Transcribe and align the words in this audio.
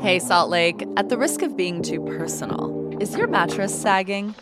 Hey, 0.00 0.18
Salt 0.18 0.48
Lake, 0.48 0.88
at 0.96 1.10
the 1.10 1.18
risk 1.18 1.42
of 1.42 1.58
being 1.58 1.82
too 1.82 2.02
personal, 2.02 2.96
is 3.02 3.14
your 3.14 3.26
mattress 3.26 3.78
sagging? 3.78 4.34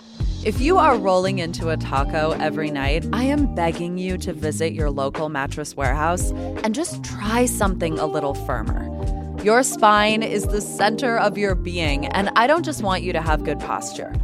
If 0.44 0.60
you 0.60 0.78
are 0.78 0.96
rolling 0.96 1.40
into 1.40 1.70
a 1.70 1.76
taco 1.76 2.30
every 2.30 2.70
night, 2.70 3.04
I 3.12 3.24
am 3.24 3.56
begging 3.56 3.98
you 3.98 4.18
to 4.18 4.32
visit 4.32 4.72
your 4.72 4.88
local 4.88 5.28
mattress 5.28 5.76
warehouse 5.76 6.30
and 6.62 6.76
just 6.76 7.02
try 7.02 7.46
something 7.46 7.98
a 7.98 8.06
little 8.06 8.34
firmer. 8.34 8.86
Your 9.42 9.64
spine 9.64 10.22
is 10.22 10.44
the 10.44 10.60
center 10.60 11.18
of 11.18 11.36
your 11.36 11.56
being, 11.56 12.06
and 12.06 12.30
I 12.36 12.46
don't 12.46 12.64
just 12.64 12.84
want 12.84 13.02
you 13.02 13.12
to 13.12 13.20
have 13.20 13.42
good 13.42 13.58
posture. 13.58 14.14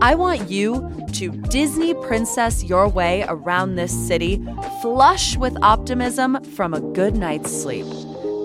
I 0.00 0.14
want 0.14 0.48
you 0.48 0.92
to 1.14 1.30
Disney 1.30 1.94
princess 1.94 2.62
your 2.62 2.88
way 2.88 3.24
around 3.26 3.74
this 3.74 3.92
city, 4.06 4.40
flush 4.80 5.36
with 5.36 5.60
optimism 5.60 6.40
from 6.54 6.72
a 6.72 6.80
good 6.80 7.16
night's 7.16 7.50
sleep. 7.50 7.86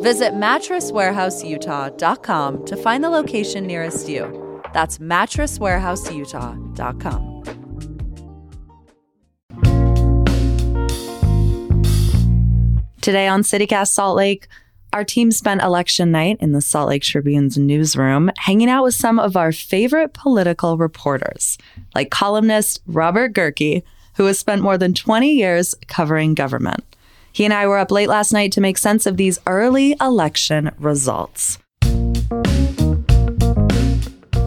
Visit 0.01 0.33
mattresswarehouseutah.com 0.33 2.65
to 2.65 2.75
find 2.77 3.03
the 3.03 3.09
location 3.09 3.67
nearest 3.67 4.07
you. 4.07 4.61
That's 4.73 4.99
mattresswarehouseutah.com. 4.99 7.29
Today 13.01 13.27
on 13.27 13.43
CityCast 13.43 13.87
Salt 13.87 14.17
Lake, 14.17 14.47
our 14.91 15.03
team 15.03 15.31
spent 15.31 15.61
election 15.61 16.11
night 16.11 16.37
in 16.39 16.51
the 16.51 16.61
Salt 16.61 16.89
Lake 16.89 17.03
Tribune's 17.03 17.57
newsroom 17.57 18.31
hanging 18.37 18.69
out 18.69 18.83
with 18.83 18.93
some 18.93 19.19
of 19.19 19.37
our 19.37 19.51
favorite 19.51 20.13
political 20.13 20.77
reporters, 20.77 21.57
like 21.95 22.09
columnist 22.09 22.81
Robert 22.87 23.33
Gehrke, 23.33 23.83
who 24.15 24.25
has 24.25 24.37
spent 24.37 24.61
more 24.61 24.77
than 24.77 24.93
20 24.93 25.31
years 25.31 25.75
covering 25.87 26.33
government. 26.33 26.83
He 27.31 27.45
and 27.45 27.53
I 27.53 27.67
were 27.67 27.77
up 27.77 27.91
late 27.91 28.09
last 28.09 28.33
night 28.33 28.51
to 28.53 28.61
make 28.61 28.77
sense 28.77 29.05
of 29.05 29.17
these 29.17 29.39
early 29.45 29.95
election 30.01 30.71
results. 30.79 31.59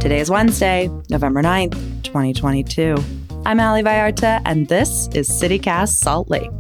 Today 0.01 0.19
is 0.19 0.31
Wednesday, 0.31 0.91
November 1.09 1.43
9th, 1.43 2.03
2022. 2.03 2.97
I'm 3.47 3.61
Ali 3.61 3.83
Vallarta, 3.83 4.43
and 4.45 4.69
this 4.69 5.09
is 5.15 5.29
CityCast 5.31 5.91
Salt 6.03 6.29
Lake. 6.29 6.51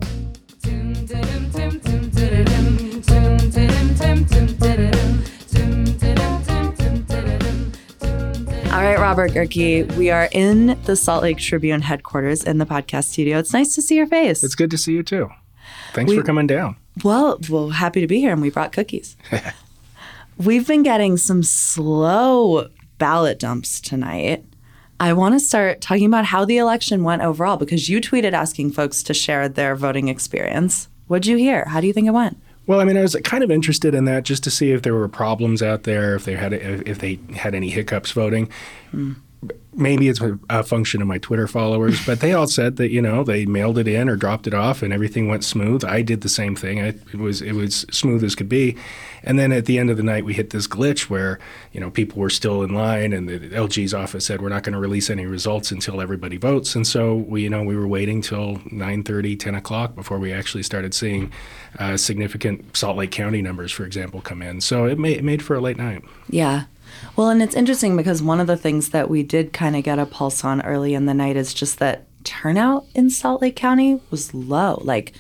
All 8.73 8.81
right, 8.81 8.99
Robert 8.99 9.33
Gehrke, 9.33 9.93
we 9.97 10.11
are 10.11 10.29
in 10.33 10.79
the 10.85 10.97
Salt 10.97 11.23
Lake 11.23 11.39
Tribune 11.39 11.83
headquarters 11.83 12.43
in 12.43 12.59
the 12.59 12.67
podcast 12.67 13.05
studio. 13.05 13.39
It's 13.39 13.53
nice 13.53 13.75
to 13.75 13.83
see 13.83 13.97
your 13.97 14.07
face. 14.07 14.43
It's 14.43 14.55
good 14.55 14.71
to 14.71 14.79
see 14.79 14.95
you 14.95 15.03
too. 15.03 15.29
Thanks 15.93 16.11
we, 16.11 16.17
for 16.17 16.23
coming 16.23 16.47
down. 16.47 16.77
Well, 17.05 17.39
well, 17.49 17.71
happy 17.71 18.01
to 18.01 18.07
be 18.07 18.21
here, 18.21 18.33
and 18.33 18.43
we 18.43 18.51
brought 18.51 18.73
cookies. 18.73 19.17
We've 20.39 20.67
been 20.67 20.83
getting 20.83 21.17
some 21.17 21.43
slow 21.43 22.69
ballot 22.99 23.39
dumps 23.39 23.81
tonight. 23.81 24.45
I 24.99 25.13
want 25.13 25.35
to 25.35 25.41
start 25.41 25.81
talking 25.81 26.07
about 26.07 26.27
how 26.27 26.45
the 26.45 26.59
election 26.59 27.03
went 27.03 27.23
overall 27.23 27.57
because 27.57 27.89
you 27.89 28.01
tweeted 28.01 28.33
asking 28.33 28.73
folks 28.73 29.03
to 29.05 29.15
share 29.15 29.49
their 29.49 29.75
voting 29.75 30.09
experience. 30.09 30.89
What'd 31.09 31.27
you 31.27 31.37
hear? 31.37 31.65
How 31.67 31.81
do 31.81 31.87
you 31.87 31.93
think 31.93 32.07
it 32.07 32.13
went? 32.13 32.39
Well, 32.67 32.81
I 32.81 32.85
mean, 32.85 32.97
I 32.97 33.03
was 33.03 33.17
kind 33.25 33.43
of 33.43 33.51
interested 33.51 33.95
in 33.95 34.05
that 34.05 34.23
just 34.23 34.45
to 34.45 34.51
see 34.51 34.71
if 34.71 34.83
there 34.83 34.95
were 34.95 35.09
problems 35.09 35.63
out 35.63 35.83
there, 35.83 36.15
if 36.15 36.25
they 36.25 36.35
had 36.35 36.53
if 36.53 36.99
they 36.99 37.19
had 37.35 37.55
any 37.55 37.71
hiccups 37.71 38.13
voting. 38.13 38.49
Mm. 38.95 39.17
Maybe 39.75 40.09
it's 40.09 40.21
a 40.51 40.63
function 40.63 41.01
of 41.01 41.09
my 41.09 41.19
Twitter 41.19 41.49
followers, 41.49 42.05
but 42.07 42.21
they 42.21 42.35
all 42.35 42.47
said 42.47 42.77
that 42.77 42.91
you 42.91 43.01
know 43.01 43.25
they 43.25 43.47
mailed 43.47 43.79
it 43.79 43.89
in 43.89 44.09
or 44.09 44.17
dropped 44.17 44.47
it 44.47 44.55
off 44.55 44.83
and 44.83 44.93
everything 44.93 45.29
went 45.29 45.45
smooth. 45.45 45.85
I 45.85 46.03
did 46.03 46.21
the 46.21 46.29
same 46.29 46.55
thing. 46.55 46.81
I, 46.81 46.89
it 46.89 47.15
was 47.15 47.41
it 47.41 47.53
was 47.53 47.87
smooth 47.91 48.23
as 48.23 48.35
could 48.35 48.49
be. 48.49 48.77
And 49.25 49.39
then 49.39 49.53
at 49.53 49.67
the 49.67 49.79
end 49.79 49.89
of 49.89 49.97
the 49.97 50.03
night, 50.03 50.25
we 50.25 50.35
hit 50.35 50.51
this 50.51 50.67
glitch 50.67 51.09
where 51.09 51.39
you 51.73 51.81
know 51.81 51.91
people 51.91 52.21
were 52.21 52.31
still 52.31 52.63
in 52.63 52.75
line, 52.75 53.13
and 53.13 53.29
the 53.29 53.39
LG's 53.39 53.95
office 53.95 54.27
said 54.27 54.43
we're 54.43 54.49
not 54.49 54.63
going 54.63 54.75
to 54.75 54.79
release 54.79 55.09
any 55.09 55.27
results 55.27 55.71
until 55.71 56.01
everybody 56.01 56.37
votes. 56.37 56.75
And 56.75 56.87
so 56.87 57.17
we 57.17 57.43
you 57.43 57.51
know 57.51 57.63
we 57.63 57.77
were 57.77 57.89
waiting 57.89 58.21
till 58.21 58.57
9:30, 58.57 59.39
10 59.39 59.55
o'clock 59.55 59.95
before 59.95 60.19
we 60.19 60.33
actually 60.33 60.63
started 60.63 60.93
seeing 60.93 61.33
uh, 61.79 61.97
significant 61.97 62.77
Salt 62.77 62.97
Lake 62.97 63.11
County 63.11 63.43
numbers, 63.43 63.73
for 63.73 63.85
example, 63.85 64.21
come 64.21 64.43
in. 64.43 64.61
So 64.61 64.85
it 64.85 64.99
made 64.99 65.17
it 65.17 65.25
made 65.25 65.43
for 65.43 65.57
a 65.57 65.61
late 65.61 65.79
night. 65.79 66.03
Yeah. 66.29 66.65
Well, 67.17 67.29
and 67.29 67.43
it's 67.43 67.55
interesting 67.55 67.97
because 67.97 68.23
one 68.23 68.41
of 68.41 68.47
the 68.47 68.57
things 68.57 68.91
that 68.91 69.11
we 69.11 69.23
did 69.23 69.53
kind 69.53 69.77
of 69.77 69.83
get 69.83 69.99
a 69.99 70.07
pulse 70.07 70.45
on 70.45 70.63
early 70.63 70.95
in 70.95 71.07
the 71.07 71.15
night 71.15 71.37
is 71.37 71.53
just 71.55 71.79
that 71.79 72.07
turnout 72.25 72.87
in 72.95 73.11
Salt 73.11 73.43
Lake 73.43 73.57
County 73.57 74.01
was 74.11 74.33
low. 74.33 74.81
Like 74.85 75.13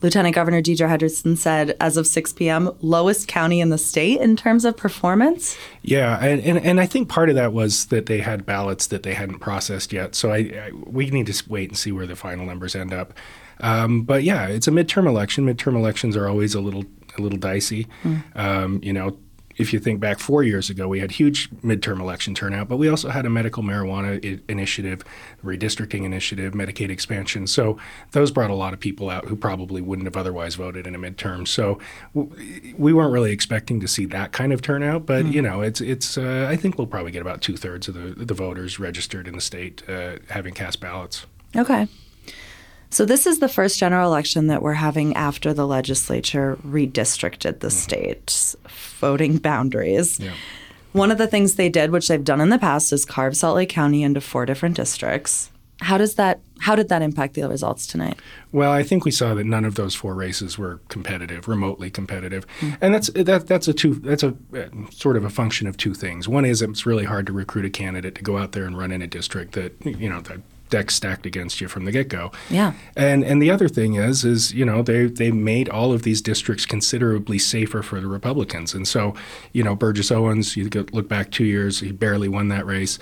Lieutenant 0.00 0.34
Governor 0.34 0.62
Deidre 0.62 0.88
Henderson 0.88 1.36
said, 1.36 1.76
as 1.80 1.96
of 1.96 2.06
6 2.06 2.32
p.m., 2.34 2.70
lowest 2.80 3.26
county 3.26 3.60
in 3.60 3.70
the 3.70 3.78
state 3.78 4.20
in 4.20 4.36
terms 4.36 4.64
of 4.64 4.76
performance. 4.76 5.56
Yeah, 5.82 6.18
and, 6.24 6.40
and, 6.42 6.64
and 6.64 6.80
I 6.80 6.86
think 6.86 7.08
part 7.08 7.30
of 7.30 7.34
that 7.34 7.52
was 7.52 7.86
that 7.86 8.06
they 8.06 8.20
had 8.20 8.46
ballots 8.46 8.86
that 8.88 9.02
they 9.02 9.14
hadn't 9.14 9.40
processed 9.40 9.92
yet. 9.92 10.14
So 10.14 10.30
I, 10.30 10.36
I 10.36 10.70
we 10.72 11.10
need 11.10 11.26
to 11.26 11.44
wait 11.48 11.70
and 11.70 11.76
see 11.76 11.90
where 11.90 12.06
the 12.06 12.16
final 12.16 12.46
numbers 12.46 12.76
end 12.76 12.92
up. 12.92 13.12
Um, 13.60 14.02
but 14.02 14.22
yeah, 14.22 14.46
it's 14.46 14.68
a 14.68 14.70
midterm 14.70 15.08
election. 15.08 15.44
Midterm 15.44 15.74
elections 15.74 16.16
are 16.16 16.28
always 16.28 16.54
a 16.54 16.60
little 16.60 16.84
a 17.16 17.22
little 17.22 17.38
dicey. 17.38 17.88
Mm. 18.04 18.36
Um, 18.36 18.80
you 18.84 18.92
know, 18.92 19.18
if 19.58 19.72
you 19.72 19.80
think 19.80 20.00
back 20.00 20.20
four 20.20 20.42
years 20.42 20.70
ago, 20.70 20.86
we 20.88 21.00
had 21.00 21.10
huge 21.10 21.50
midterm 21.62 22.00
election 22.00 22.34
turnout, 22.34 22.68
but 22.68 22.76
we 22.76 22.88
also 22.88 23.08
had 23.10 23.26
a 23.26 23.30
medical 23.30 23.62
marijuana 23.62 24.24
I- 24.24 24.40
initiative, 24.50 25.04
redistricting 25.44 26.04
initiative, 26.04 26.54
Medicaid 26.54 26.90
expansion. 26.90 27.46
So 27.46 27.76
those 28.12 28.30
brought 28.30 28.50
a 28.50 28.54
lot 28.54 28.72
of 28.72 28.80
people 28.80 29.10
out 29.10 29.26
who 29.26 29.36
probably 29.36 29.82
wouldn't 29.82 30.06
have 30.06 30.16
otherwise 30.16 30.54
voted 30.54 30.86
in 30.86 30.94
a 30.94 30.98
midterm. 30.98 31.46
So 31.46 31.78
w- 32.14 32.74
we 32.78 32.92
weren't 32.92 33.12
really 33.12 33.32
expecting 33.32 33.80
to 33.80 33.88
see 33.88 34.06
that 34.06 34.32
kind 34.32 34.52
of 34.52 34.62
turnout, 34.62 35.04
but 35.04 35.24
mm-hmm. 35.24 35.32
you 35.32 35.42
know, 35.42 35.60
it's 35.60 35.80
it's. 35.80 36.16
Uh, 36.16 36.46
I 36.48 36.56
think 36.56 36.78
we'll 36.78 36.86
probably 36.86 37.10
get 37.10 37.22
about 37.22 37.42
two 37.42 37.56
thirds 37.56 37.88
of 37.88 37.94
the 37.94 38.24
the 38.24 38.34
voters 38.34 38.78
registered 38.78 39.26
in 39.26 39.34
the 39.34 39.40
state 39.40 39.82
uh, 39.88 40.18
having 40.30 40.54
cast 40.54 40.80
ballots. 40.80 41.26
Okay. 41.56 41.88
So, 42.90 43.04
this 43.04 43.26
is 43.26 43.38
the 43.38 43.48
first 43.48 43.78
general 43.78 44.08
election 44.08 44.46
that 44.46 44.62
we're 44.62 44.74
having 44.74 45.14
after 45.14 45.52
the 45.52 45.66
legislature 45.66 46.58
redistricted 46.66 47.60
the 47.60 47.68
mm-hmm. 47.68 47.76
state's 47.76 48.56
voting 48.98 49.38
boundaries. 49.38 50.18
Yeah. 50.18 50.32
One 50.92 51.10
of 51.10 51.18
the 51.18 51.26
things 51.26 51.56
they 51.56 51.68
did, 51.68 51.90
which 51.90 52.08
they've 52.08 52.24
done 52.24 52.40
in 52.40 52.48
the 52.48 52.58
past, 52.58 52.92
is 52.92 53.04
carve 53.04 53.36
Salt 53.36 53.56
Lake 53.56 53.68
County 53.68 54.02
into 54.02 54.20
four 54.20 54.46
different 54.46 54.74
districts. 54.74 55.50
How 55.80 55.96
does 55.96 56.16
that 56.16 56.40
how 56.60 56.74
did 56.74 56.88
that 56.88 57.02
impact 57.02 57.34
the 57.34 57.46
results 57.48 57.86
tonight? 57.86 58.18
Well, 58.50 58.72
I 58.72 58.82
think 58.82 59.04
we 59.04 59.12
saw 59.12 59.34
that 59.34 59.44
none 59.44 59.64
of 59.64 59.76
those 59.76 59.94
four 59.94 60.12
races 60.14 60.58
were 60.58 60.80
competitive, 60.88 61.46
remotely 61.46 61.88
competitive, 61.88 62.46
mm-hmm. 62.58 62.74
and 62.80 62.94
that's 62.94 63.10
that 63.10 63.46
that's 63.46 63.68
a 63.68 63.74
two 63.74 63.94
that's 63.94 64.24
a 64.24 64.34
uh, 64.56 64.66
sort 64.90 65.16
of 65.16 65.24
a 65.24 65.30
function 65.30 65.68
of 65.68 65.76
two 65.76 65.94
things. 65.94 66.26
One 66.26 66.44
is 66.44 66.62
it's 66.62 66.84
really 66.84 67.04
hard 67.04 67.26
to 67.26 67.32
recruit 67.32 67.64
a 67.64 67.70
candidate 67.70 68.16
to 68.16 68.22
go 68.22 68.38
out 68.38 68.52
there 68.52 68.64
and 68.64 68.76
run 68.76 68.90
in 68.90 69.02
a 69.02 69.06
district 69.06 69.52
that 69.52 69.74
you 69.84 70.08
know 70.08 70.20
that 70.22 70.40
deck 70.68 70.90
stacked 70.90 71.26
against 71.26 71.60
you 71.60 71.68
from 71.68 71.84
the 71.84 71.92
get 71.92 72.08
go. 72.08 72.30
Yeah. 72.50 72.72
And 72.96 73.24
and 73.24 73.42
the 73.42 73.50
other 73.50 73.68
thing 73.68 73.94
is 73.94 74.24
is 74.24 74.52
you 74.52 74.64
know 74.64 74.82
they 74.82 75.06
they 75.06 75.30
made 75.30 75.68
all 75.68 75.92
of 75.92 76.02
these 76.02 76.22
districts 76.22 76.66
considerably 76.66 77.38
safer 77.38 77.82
for 77.82 78.00
the 78.00 78.06
Republicans. 78.06 78.74
And 78.74 78.86
so 78.86 79.14
you 79.52 79.62
know 79.62 79.74
Burgess 79.74 80.10
Owens, 80.10 80.56
you 80.56 80.68
look 80.92 81.08
back 81.08 81.30
two 81.30 81.44
years, 81.44 81.80
he 81.80 81.92
barely 81.92 82.28
won 82.28 82.48
that 82.48 82.66
race. 82.66 82.98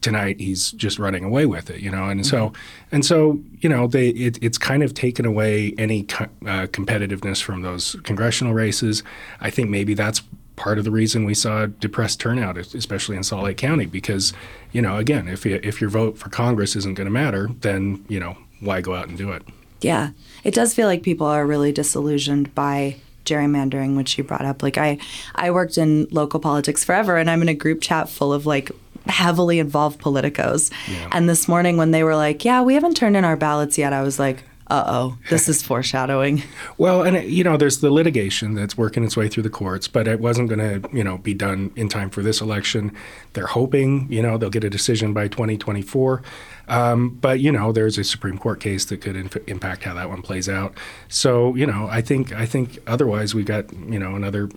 Tonight 0.00 0.38
he's 0.38 0.70
just 0.72 0.98
running 0.98 1.24
away 1.24 1.46
with 1.46 1.70
it, 1.70 1.80
you 1.80 1.90
know. 1.90 2.04
And 2.04 2.20
mm-hmm. 2.20 2.28
so 2.28 2.52
and 2.92 3.04
so 3.04 3.40
you 3.60 3.68
know 3.68 3.86
they 3.86 4.08
it, 4.10 4.38
it's 4.42 4.58
kind 4.58 4.82
of 4.82 4.94
taken 4.94 5.26
away 5.26 5.74
any 5.78 6.04
co- 6.04 6.24
uh, 6.46 6.66
competitiveness 6.66 7.42
from 7.42 7.62
those 7.62 7.96
congressional 8.04 8.54
races. 8.54 9.02
I 9.40 9.50
think 9.50 9.70
maybe 9.70 9.94
that's 9.94 10.22
part 10.56 10.78
of 10.78 10.84
the 10.84 10.90
reason 10.90 11.24
we 11.24 11.34
saw 11.34 11.66
depressed 11.66 12.20
turnout, 12.20 12.56
especially 12.56 13.16
in 13.16 13.22
Salt 13.22 13.44
Lake 13.44 13.56
County, 13.56 13.86
because, 13.86 14.32
you 14.72 14.80
know, 14.80 14.96
again, 14.96 15.28
if 15.28 15.44
you, 15.44 15.60
if 15.62 15.80
your 15.80 15.90
vote 15.90 16.16
for 16.16 16.28
Congress 16.30 16.76
isn't 16.76 16.94
going 16.94 17.06
to 17.06 17.12
matter, 17.12 17.50
then 17.60 18.04
you 18.08 18.20
know 18.20 18.36
why 18.60 18.80
go 18.80 18.94
out 18.94 19.08
and 19.08 19.18
do 19.18 19.30
it? 19.30 19.42
Yeah, 19.80 20.10
it 20.44 20.54
does 20.54 20.74
feel 20.74 20.86
like 20.86 21.02
people 21.02 21.26
are 21.26 21.46
really 21.46 21.72
disillusioned 21.72 22.54
by 22.54 22.96
gerrymandering, 23.24 23.96
which 23.96 24.16
you 24.16 24.24
brought 24.24 24.44
up. 24.44 24.62
Like 24.62 24.78
I, 24.78 24.98
I 25.34 25.50
worked 25.50 25.76
in 25.76 26.06
local 26.10 26.40
politics 26.40 26.84
forever, 26.84 27.16
and 27.16 27.28
I'm 27.28 27.42
in 27.42 27.48
a 27.48 27.54
group 27.54 27.80
chat 27.80 28.08
full 28.08 28.32
of 28.32 28.46
like 28.46 28.70
heavily 29.06 29.58
involved 29.58 30.00
politicos. 30.00 30.70
Yeah. 30.88 31.08
And 31.12 31.28
this 31.28 31.48
morning 31.48 31.76
when 31.76 31.90
they 31.90 32.04
were 32.04 32.16
like, 32.16 32.44
"Yeah, 32.44 32.62
we 32.62 32.74
haven't 32.74 32.96
turned 32.96 33.16
in 33.16 33.24
our 33.24 33.36
ballots 33.36 33.76
yet," 33.76 33.92
I 33.92 34.02
was 34.02 34.18
like 34.18 34.42
uh 34.68 34.84
oh, 34.86 35.18
this 35.28 35.48
is 35.48 35.62
foreshadowing. 35.62 36.42
well, 36.78 37.02
and 37.02 37.16
it, 37.16 37.26
you 37.26 37.44
know, 37.44 37.56
there's 37.56 37.80
the 37.80 37.90
litigation 37.90 38.54
that's 38.54 38.78
working 38.78 39.04
its 39.04 39.16
way 39.16 39.28
through 39.28 39.42
the 39.42 39.50
courts, 39.50 39.88
but 39.88 40.08
it 40.08 40.20
wasn't 40.20 40.48
going 40.48 40.58
to, 40.58 40.88
you 40.96 41.04
know, 41.04 41.18
be 41.18 41.34
done 41.34 41.70
in 41.76 41.88
time 41.88 42.08
for 42.08 42.22
this 42.22 42.40
election. 42.40 42.90
They're 43.34 43.46
hoping, 43.46 44.10
you 44.10 44.22
know, 44.22 44.38
they'll 44.38 44.50
get 44.50 44.64
a 44.64 44.70
decision 44.70 45.12
by 45.12 45.28
2024. 45.28 46.22
Um, 46.68 47.10
but 47.10 47.40
you 47.40 47.52
know, 47.52 47.72
there's 47.72 47.98
a 47.98 48.04
Supreme 48.04 48.38
Court 48.38 48.60
case 48.60 48.86
that 48.86 48.98
could 48.98 49.16
inf- 49.16 49.48
impact 49.48 49.84
how 49.84 49.94
that 49.94 50.08
one 50.08 50.22
plays 50.22 50.48
out. 50.48 50.74
So 51.08 51.54
you 51.54 51.66
know, 51.66 51.88
I 51.90 52.00
think 52.00 52.32
I 52.32 52.46
think 52.46 52.78
otherwise 52.86 53.34
we've 53.34 53.44
got 53.44 53.72
you 53.72 53.98
know 53.98 54.14
another 54.14 54.48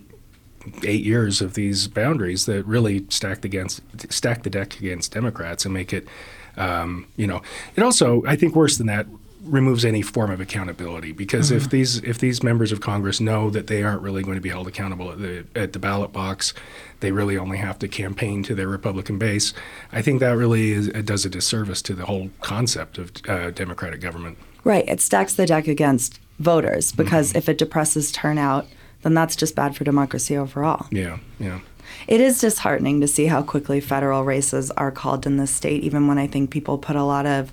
eight 0.82 1.04
years 1.04 1.40
of 1.40 1.54
these 1.54 1.88
boundaries 1.88 2.46
that 2.46 2.64
really 2.66 3.06
stack 3.08 3.44
against 3.44 3.82
stack 4.10 4.42
the 4.42 4.50
deck 4.50 4.78
against 4.78 5.12
Democrats 5.12 5.64
and 5.64 5.74
make 5.74 5.92
it. 5.92 6.08
Um, 6.56 7.06
you 7.16 7.26
know, 7.26 7.42
it 7.76 7.82
also 7.82 8.22
I 8.26 8.36
think 8.36 8.54
worse 8.54 8.78
than 8.78 8.86
that 8.86 9.06
removes 9.44 9.84
any 9.84 10.02
form 10.02 10.30
of 10.30 10.40
accountability 10.40 11.12
because 11.12 11.50
if 11.50 11.70
these 11.70 11.98
if 11.98 12.18
these 12.18 12.42
members 12.42 12.72
of 12.72 12.80
Congress 12.80 13.20
know 13.20 13.50
that 13.50 13.68
they 13.68 13.82
aren't 13.82 14.02
really 14.02 14.22
going 14.22 14.36
to 14.36 14.40
be 14.40 14.48
held 14.48 14.66
accountable 14.66 15.12
at 15.12 15.18
the 15.18 15.44
at 15.54 15.72
the 15.72 15.78
ballot 15.78 16.12
box, 16.12 16.54
they 17.00 17.12
really 17.12 17.38
only 17.38 17.58
have 17.58 17.78
to 17.78 17.88
campaign 17.88 18.42
to 18.42 18.54
their 18.54 18.68
Republican 18.68 19.18
base. 19.18 19.54
I 19.92 20.02
think 20.02 20.20
that 20.20 20.36
really 20.36 20.72
is, 20.72 20.88
it 20.88 21.06
does 21.06 21.24
a 21.24 21.30
disservice 21.30 21.82
to 21.82 21.94
the 21.94 22.06
whole 22.06 22.30
concept 22.40 22.98
of 22.98 23.12
uh, 23.28 23.50
democratic 23.50 24.00
government. 24.00 24.38
Right. 24.64 24.88
It 24.88 25.00
stacks 25.00 25.34
the 25.34 25.46
deck 25.46 25.68
against 25.68 26.20
voters 26.38 26.92
because 26.92 27.34
if 27.34 27.48
it 27.48 27.58
depresses 27.58 28.12
turnout, 28.12 28.66
then 29.02 29.14
that's 29.14 29.36
just 29.36 29.54
bad 29.54 29.76
for 29.76 29.84
democracy 29.84 30.36
overall. 30.36 30.86
Yeah, 30.90 31.18
yeah. 31.38 31.60
It 32.06 32.20
is 32.20 32.40
disheartening 32.40 33.00
to 33.00 33.08
see 33.08 33.26
how 33.26 33.42
quickly 33.42 33.80
federal 33.80 34.24
races 34.24 34.70
are 34.72 34.90
called 34.90 35.26
in 35.26 35.36
this 35.36 35.50
state, 35.50 35.82
even 35.82 36.06
when 36.06 36.18
I 36.18 36.26
think 36.26 36.50
people 36.50 36.78
put 36.78 36.96
a 36.96 37.02
lot 37.02 37.26
of 37.26 37.52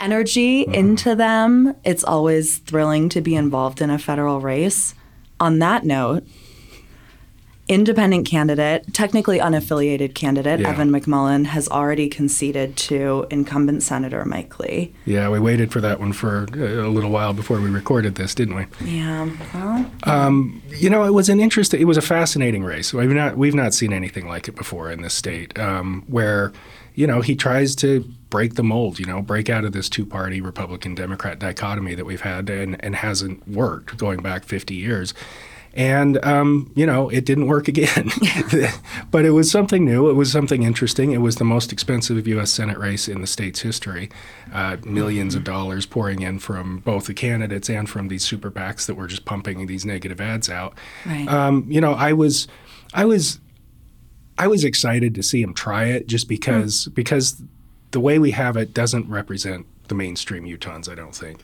energy 0.00 0.62
into 0.62 1.14
them. 1.14 1.74
It's 1.84 2.04
always 2.04 2.58
thrilling 2.58 3.08
to 3.10 3.20
be 3.20 3.34
involved 3.34 3.80
in 3.80 3.90
a 3.90 3.98
federal 3.98 4.40
race. 4.40 4.94
On 5.40 5.58
that 5.60 5.84
note, 5.84 6.24
independent 7.68 8.26
candidate, 8.26 8.82
technically 8.94 9.38
unaffiliated 9.38 10.14
candidate, 10.14 10.60
Yeah. 10.60 10.70
Evan 10.70 10.90
McMullin, 10.90 11.44
has 11.46 11.68
already 11.68 12.08
conceded 12.08 12.76
to 12.78 13.26
incumbent 13.30 13.82
Senator 13.82 14.24
Mike 14.24 14.58
Lee. 14.58 14.94
Yeah, 15.04 15.28
we 15.28 15.38
waited 15.38 15.70
for 15.70 15.82
that 15.82 16.00
one 16.00 16.14
for 16.14 16.44
a 16.54 16.88
little 16.88 17.10
while 17.10 17.34
before 17.34 17.60
we 17.60 17.68
recorded 17.68 18.14
this, 18.14 18.34
didn't 18.34 18.54
we? 18.54 18.64
Yeah. 18.84 19.28
Well, 19.54 19.84
You 20.74 20.88
know, 20.88 21.04
it 21.04 21.12
was 21.12 21.28
an 21.28 21.40
interesting, 21.40 21.78
it 21.80 21.84
was 21.84 21.98
a 21.98 22.02
fascinating 22.02 22.64
race. 22.64 22.94
We've 22.94 23.10
not 23.10 23.36
we've 23.36 23.54
not 23.54 23.74
seen 23.74 23.92
anything 23.92 24.26
like 24.26 24.48
it 24.48 24.56
before 24.56 24.90
in 24.90 25.02
this 25.02 25.12
state, 25.14 25.58
um, 25.58 26.04
where 26.06 26.52
you 26.98 27.06
know 27.06 27.20
he 27.20 27.36
tries 27.36 27.76
to 27.76 28.00
break 28.28 28.54
the 28.54 28.64
mold, 28.64 28.98
you 28.98 29.06
know, 29.06 29.22
break 29.22 29.48
out 29.48 29.64
of 29.64 29.72
this 29.72 29.88
two 29.88 30.04
party 30.04 30.40
Republican 30.40 30.96
Democrat 30.96 31.38
dichotomy 31.38 31.94
that 31.94 32.04
we've 32.04 32.22
had 32.22 32.50
and 32.50 32.82
and 32.84 32.96
hasn't 32.96 33.46
worked 33.46 33.96
going 33.96 34.20
back 34.20 34.44
50 34.44 34.74
years. 34.74 35.14
And 35.74 36.22
um, 36.26 36.72
you 36.74 36.84
know, 36.84 37.08
it 37.08 37.24
didn't 37.24 37.46
work 37.46 37.68
again. 37.68 38.10
but 39.12 39.24
it 39.24 39.30
was 39.30 39.48
something 39.48 39.84
new. 39.84 40.10
It 40.10 40.14
was 40.14 40.32
something 40.32 40.64
interesting. 40.64 41.12
It 41.12 41.18
was 41.18 41.36
the 41.36 41.44
most 41.44 41.72
expensive 41.72 42.26
U.S. 42.26 42.50
Senate 42.50 42.78
race 42.78 43.06
in 43.06 43.20
the 43.20 43.28
state's 43.28 43.60
history. 43.60 44.10
Uh, 44.52 44.74
1000000s 44.78 45.36
of 45.36 45.44
dollars 45.44 45.86
pouring 45.86 46.22
in 46.22 46.40
from 46.40 46.78
both 46.80 47.06
the 47.06 47.14
candidates 47.14 47.70
and 47.70 47.88
from 47.88 48.08
these 48.08 48.24
super 48.24 48.50
PACs 48.50 48.86
that 48.86 48.96
were 48.96 49.06
just 49.06 49.24
pumping 49.24 49.68
these 49.68 49.84
negative 49.84 50.20
ads 50.20 50.50
out. 50.50 50.76
Right. 51.06 51.28
Um, 51.28 51.64
you 51.68 51.80
know, 51.80 51.92
I 51.92 52.12
was, 52.12 52.48
I 52.92 53.04
was, 53.04 53.38
I 54.38 54.46
was 54.46 54.64
excited 54.64 55.14
to 55.16 55.22
see 55.22 55.42
him 55.42 55.52
try 55.52 55.84
it 55.86 56.06
just 56.06 56.28
because 56.28 56.86
because 56.88 57.42
the 57.90 58.00
way 58.00 58.18
we 58.18 58.30
have 58.32 58.56
it 58.56 58.72
doesn't 58.74 59.08
represent 59.08 59.66
the 59.88 59.94
mainstream 59.94 60.44
Utahns, 60.44 60.86
I 60.86 60.94
don't 60.94 61.14
think. 61.14 61.42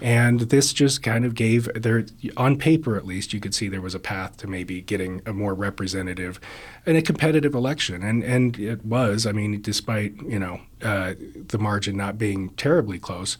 And 0.00 0.40
this 0.42 0.72
just 0.72 1.02
kind 1.02 1.24
of 1.24 1.34
gave 1.34 1.68
there 1.74 2.06
on 2.36 2.56
paper 2.56 2.96
at 2.96 3.04
least 3.04 3.32
you 3.32 3.40
could 3.40 3.52
see 3.52 3.68
there 3.68 3.80
was 3.80 3.96
a 3.96 3.98
path 3.98 4.36
to 4.38 4.46
maybe 4.46 4.80
getting 4.80 5.20
a 5.26 5.32
more 5.32 5.54
representative 5.54 6.38
and 6.86 6.96
a 6.96 7.02
competitive 7.02 7.52
election. 7.54 8.02
And 8.04 8.22
and 8.22 8.58
it 8.58 8.84
was, 8.84 9.26
I 9.26 9.32
mean, 9.32 9.60
despite, 9.60 10.14
you 10.22 10.38
know, 10.38 10.60
uh, 10.82 11.14
the 11.48 11.58
margin 11.58 11.96
not 11.96 12.16
being 12.16 12.50
terribly 12.50 13.00
close, 13.00 13.36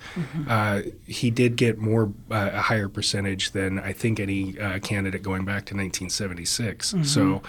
uh, 0.49 0.83
he 1.07 1.31
did 1.31 1.55
get 1.57 1.79
more 1.79 2.13
uh, 2.31 2.51
a 2.53 2.61
higher 2.61 2.89
percentage 2.89 3.53
than 3.53 3.79
I 3.79 3.93
think 3.93 4.19
any 4.19 4.59
uh, 4.59 4.81
candidate 4.81 5.23
going 5.23 5.45
back 5.45 5.65
to 5.67 5.75
1976. 5.75 6.95
So 7.05 7.43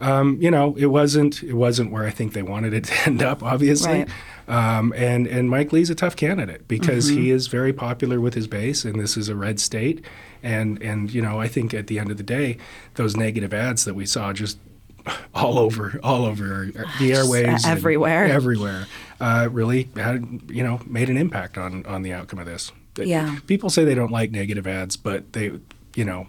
um, 0.00 0.38
you 0.40 0.50
know, 0.50 0.74
it 0.78 0.86
wasn't 0.86 1.42
it 1.42 1.54
wasn't 1.54 1.92
where 1.92 2.06
I 2.06 2.10
think 2.10 2.32
they 2.32 2.42
wanted 2.42 2.72
it 2.72 2.84
to 2.84 2.94
end 3.06 3.22
up, 3.22 3.42
obviously. 3.42 4.00
Right. 4.00 4.08
Um, 4.48 4.92
and 4.96 5.26
and 5.26 5.48
Mike 5.48 5.72
Lee's 5.72 5.90
a 5.90 5.94
tough 5.94 6.16
candidate 6.16 6.66
because 6.66 7.08
he 7.08 7.30
is 7.30 7.46
very 7.46 7.72
popular 7.72 8.20
with 8.20 8.34
his 8.34 8.48
base, 8.48 8.84
and 8.84 8.98
this 8.98 9.16
is 9.16 9.28
a 9.28 9.36
red 9.36 9.60
state. 9.60 10.04
And 10.42 10.82
and 10.82 11.12
you 11.12 11.22
know, 11.22 11.40
I 11.40 11.46
think 11.46 11.72
at 11.72 11.86
the 11.86 11.98
end 11.98 12.10
of 12.10 12.16
the 12.16 12.24
day, 12.24 12.56
those 12.94 13.16
negative 13.16 13.54
ads 13.54 13.84
that 13.84 13.94
we 13.94 14.06
saw 14.06 14.32
just 14.32 14.58
all 15.34 15.58
over 15.58 16.00
all 16.02 16.24
over 16.24 16.66
the 16.66 17.10
airwaves, 17.12 17.64
and 17.64 17.66
everywhere. 17.66 18.24
everywhere, 18.24 18.86
uh, 19.20 19.48
really 19.52 19.88
had 19.94 20.40
you 20.48 20.64
know 20.64 20.80
made 20.86 21.10
an 21.10 21.16
impact 21.16 21.56
on 21.56 21.84
on 21.86 22.02
the 22.02 22.12
outcome 22.12 22.38
of 22.38 22.46
this. 22.46 22.72
Yeah. 22.96 23.38
people 23.46 23.70
say 23.70 23.84
they 23.84 23.94
don't 23.94 24.10
like 24.10 24.30
negative 24.30 24.66
ads, 24.66 24.96
but 24.96 25.32
they 25.32 25.52
you 25.94 26.04
know 26.04 26.26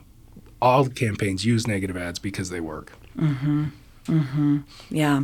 all 0.62 0.88
campaigns 0.88 1.44
use 1.44 1.68
negative 1.68 1.98
ads 1.98 2.20
because 2.20 2.50
they 2.50 2.60
work. 2.60 2.94
Yeah. 4.90 5.24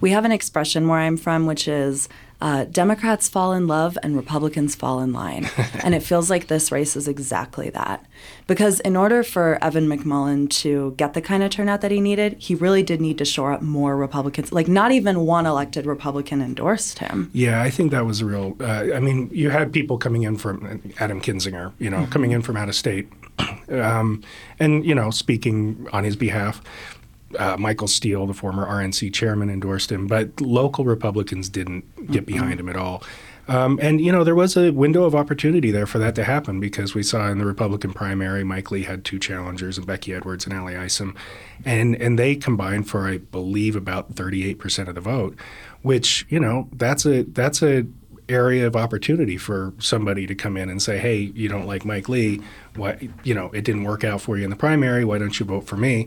We 0.00 0.10
have 0.10 0.24
an 0.24 0.32
expression 0.32 0.88
where 0.88 0.98
I'm 0.98 1.16
from, 1.16 1.46
which 1.46 1.66
is 1.66 2.08
uh, 2.42 2.64
Democrats 2.64 3.28
fall 3.28 3.52
in 3.52 3.68
love 3.68 3.96
and 4.02 4.16
Republicans 4.16 4.74
fall 4.74 5.00
in 5.00 5.12
line. 5.12 5.48
and 5.84 5.94
it 5.94 6.00
feels 6.00 6.28
like 6.28 6.48
this 6.48 6.72
race 6.72 6.96
is 6.96 7.06
exactly 7.06 7.70
that. 7.70 8.04
Because 8.48 8.80
in 8.80 8.96
order 8.96 9.22
for 9.22 9.62
Evan 9.62 9.86
McMullin 9.86 10.50
to 10.50 10.92
get 10.96 11.14
the 11.14 11.20
kind 11.20 11.44
of 11.44 11.50
turnout 11.50 11.82
that 11.82 11.92
he 11.92 12.00
needed, 12.00 12.34
he 12.38 12.56
really 12.56 12.82
did 12.82 13.00
need 13.00 13.16
to 13.18 13.24
shore 13.24 13.52
up 13.52 13.62
more 13.62 13.96
Republicans. 13.96 14.50
Like, 14.50 14.66
not 14.66 14.90
even 14.90 15.20
one 15.20 15.46
elected 15.46 15.86
Republican 15.86 16.42
endorsed 16.42 16.98
him. 16.98 17.30
Yeah, 17.32 17.62
I 17.62 17.70
think 17.70 17.92
that 17.92 18.06
was 18.06 18.20
a 18.20 18.26
real. 18.26 18.56
Uh, 18.60 18.92
I 18.92 18.98
mean, 18.98 19.30
you 19.32 19.50
had 19.50 19.72
people 19.72 19.96
coming 19.96 20.24
in 20.24 20.36
from 20.36 20.82
Adam 20.98 21.20
Kinzinger, 21.20 21.72
you 21.78 21.90
know, 21.90 22.06
coming 22.10 22.32
in 22.32 22.42
from 22.42 22.56
out 22.56 22.68
of 22.68 22.74
state, 22.74 23.08
um, 23.68 24.22
and 24.58 24.84
you 24.84 24.96
know, 24.96 25.10
speaking 25.10 25.86
on 25.92 26.02
his 26.02 26.16
behalf. 26.16 26.60
Uh, 27.38 27.56
Michael 27.58 27.88
Steele, 27.88 28.26
the 28.26 28.34
former 28.34 28.66
RNC 28.66 29.12
chairman, 29.12 29.50
endorsed 29.50 29.90
him, 29.90 30.06
but 30.06 30.40
local 30.40 30.84
Republicans 30.84 31.48
didn't 31.48 32.10
get 32.10 32.26
behind 32.26 32.60
him 32.60 32.68
at 32.68 32.76
all. 32.76 33.02
Um, 33.48 33.78
and 33.82 34.00
you 34.00 34.12
know, 34.12 34.22
there 34.22 34.34
was 34.34 34.56
a 34.56 34.70
window 34.70 35.04
of 35.04 35.14
opportunity 35.14 35.70
there 35.70 35.86
for 35.86 35.98
that 35.98 36.14
to 36.14 36.24
happen 36.24 36.60
because 36.60 36.94
we 36.94 37.02
saw 37.02 37.28
in 37.28 37.38
the 37.38 37.44
Republican 37.44 37.92
primary, 37.92 38.44
Mike 38.44 38.70
Lee 38.70 38.84
had 38.84 39.04
two 39.04 39.18
challengers, 39.18 39.76
and 39.76 39.86
Becky 39.86 40.14
Edwards 40.14 40.44
and 40.44 40.54
Ally 40.54 40.80
Isom, 40.80 41.16
and 41.64 41.96
and 41.96 42.18
they 42.18 42.36
combined 42.36 42.88
for, 42.88 43.08
I 43.08 43.18
believe, 43.18 43.74
about 43.74 44.14
38 44.14 44.58
percent 44.58 44.88
of 44.88 44.94
the 44.94 45.00
vote, 45.00 45.36
which 45.82 46.24
you 46.28 46.38
know, 46.38 46.68
that's 46.72 47.04
a 47.04 47.22
that's 47.24 47.62
a 47.62 47.86
area 48.28 48.66
of 48.66 48.76
opportunity 48.76 49.36
for 49.36 49.74
somebody 49.78 50.26
to 50.26 50.34
come 50.34 50.56
in 50.56 50.70
and 50.70 50.80
say, 50.80 50.98
"Hey, 50.98 51.32
you 51.34 51.48
don't 51.48 51.66
like 51.66 51.84
Mike 51.84 52.08
Lee? 52.08 52.40
What 52.76 53.02
you 53.24 53.34
know, 53.34 53.50
it 53.52 53.64
didn't 53.64 53.82
work 53.82 54.04
out 54.04 54.20
for 54.20 54.38
you 54.38 54.44
in 54.44 54.50
the 54.50 54.56
primary. 54.56 55.04
Why 55.04 55.18
don't 55.18 55.38
you 55.38 55.46
vote 55.46 55.66
for 55.66 55.76
me?" 55.76 56.06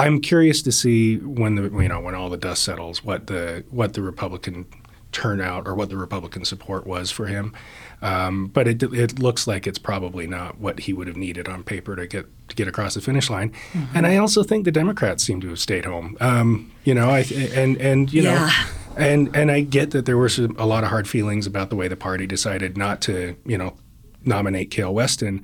I'm 0.00 0.20
curious 0.20 0.62
to 0.62 0.72
see 0.72 1.18
when 1.18 1.56
the 1.56 1.62
you 1.62 1.88
know 1.88 2.00
when 2.00 2.14
all 2.14 2.30
the 2.30 2.36
dust 2.36 2.62
settles, 2.62 3.04
what 3.04 3.26
the 3.26 3.64
what 3.70 3.92
the 3.92 4.02
Republican 4.02 4.66
turnout 5.12 5.66
or 5.66 5.74
what 5.74 5.90
the 5.90 5.96
Republican 5.96 6.44
support 6.44 6.86
was 6.86 7.10
for 7.10 7.26
him. 7.26 7.52
Um, 8.00 8.46
but 8.46 8.66
it 8.66 8.82
it 8.82 9.18
looks 9.18 9.46
like 9.46 9.66
it's 9.66 9.78
probably 9.78 10.26
not 10.26 10.58
what 10.58 10.80
he 10.80 10.92
would 10.92 11.06
have 11.06 11.16
needed 11.16 11.48
on 11.48 11.62
paper 11.62 11.96
to 11.96 12.06
get 12.06 12.26
to 12.48 12.56
get 12.56 12.66
across 12.66 12.94
the 12.94 13.00
finish 13.00 13.28
line. 13.28 13.52
And 13.94 14.06
I 14.06 14.16
also 14.16 14.42
think 14.42 14.64
the 14.64 14.72
Democrats 14.72 15.22
seem 15.22 15.40
to 15.42 15.48
have 15.48 15.60
stayed 15.60 15.84
home. 15.84 16.16
Um, 16.20 16.72
you 16.84 16.94
know, 16.94 17.10
I 17.10 17.20
and 17.54 17.76
and 17.76 18.12
you 18.12 18.22
know. 18.22 18.48
And 18.96 19.34
and 19.36 19.52
I 19.52 19.60
get 19.60 19.92
that 19.92 20.04
there 20.04 20.16
were 20.16 20.28
a 20.58 20.66
lot 20.66 20.82
of 20.82 20.90
hard 20.90 21.08
feelings 21.08 21.46
about 21.46 21.70
the 21.70 21.76
way 21.76 21.86
the 21.86 21.96
party 21.96 22.26
decided 22.26 22.76
not 22.76 23.00
to, 23.02 23.36
you 23.46 23.56
know, 23.56 23.76
nominate 24.24 24.70
Kael 24.70 24.92
Weston. 24.92 25.42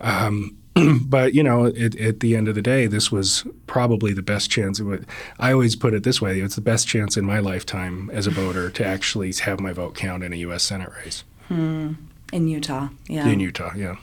Um, 0.00 0.58
but 1.02 1.34
you 1.34 1.42
know, 1.42 1.66
it, 1.66 1.98
at 2.00 2.20
the 2.20 2.36
end 2.36 2.48
of 2.48 2.54
the 2.54 2.62
day, 2.62 2.86
this 2.86 3.10
was 3.10 3.44
probably 3.66 4.12
the 4.12 4.22
best 4.22 4.50
chance. 4.50 4.80
It 4.80 4.84
would, 4.84 5.06
I 5.38 5.52
always 5.52 5.76
put 5.76 5.94
it 5.94 6.02
this 6.02 6.20
way: 6.20 6.40
it's 6.40 6.56
the 6.56 6.60
best 6.60 6.86
chance 6.86 7.16
in 7.16 7.24
my 7.24 7.38
lifetime 7.38 8.10
as 8.12 8.26
a 8.26 8.30
voter 8.30 8.70
to 8.70 8.84
actually 8.84 9.32
have 9.32 9.60
my 9.60 9.72
vote 9.72 9.94
count 9.94 10.22
in 10.24 10.32
a 10.32 10.36
U.S. 10.36 10.62
Senate 10.62 10.90
race 11.04 11.24
hmm. 11.48 11.92
In 12.32 12.46
Utah. 12.46 12.88
Yeah. 13.06 13.26
in 13.26 13.40
Utah. 13.40 13.72
Yeah. 13.74 13.96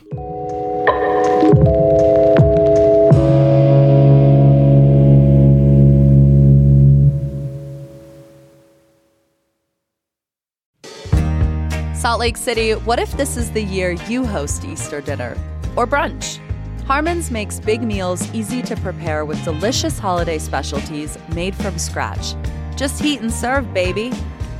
Salt 11.96 12.20
Lake 12.20 12.38
City, 12.38 12.72
what 12.72 13.00
if 13.00 13.12
this 13.18 13.36
is 13.36 13.52
the 13.52 13.64
year 13.64 13.92
you 13.92 14.26
host 14.26 14.64
Easter 14.64 15.02
dinner 15.02 15.38
or 15.76 15.86
brunch? 15.86 16.40
Harmon's 16.88 17.32
makes 17.32 17.60
big 17.60 17.82
meals 17.82 18.32
easy 18.32 18.62
to 18.62 18.76
prepare 18.76 19.26
with 19.26 19.44
delicious 19.44 19.98
holiday 19.98 20.38
specialties 20.38 21.18
made 21.34 21.56
from 21.56 21.80
scratch. 21.80 22.36
Just 22.76 23.02
heat 23.02 23.22
and 23.22 23.34
serve, 23.34 23.74
baby. 23.74 24.14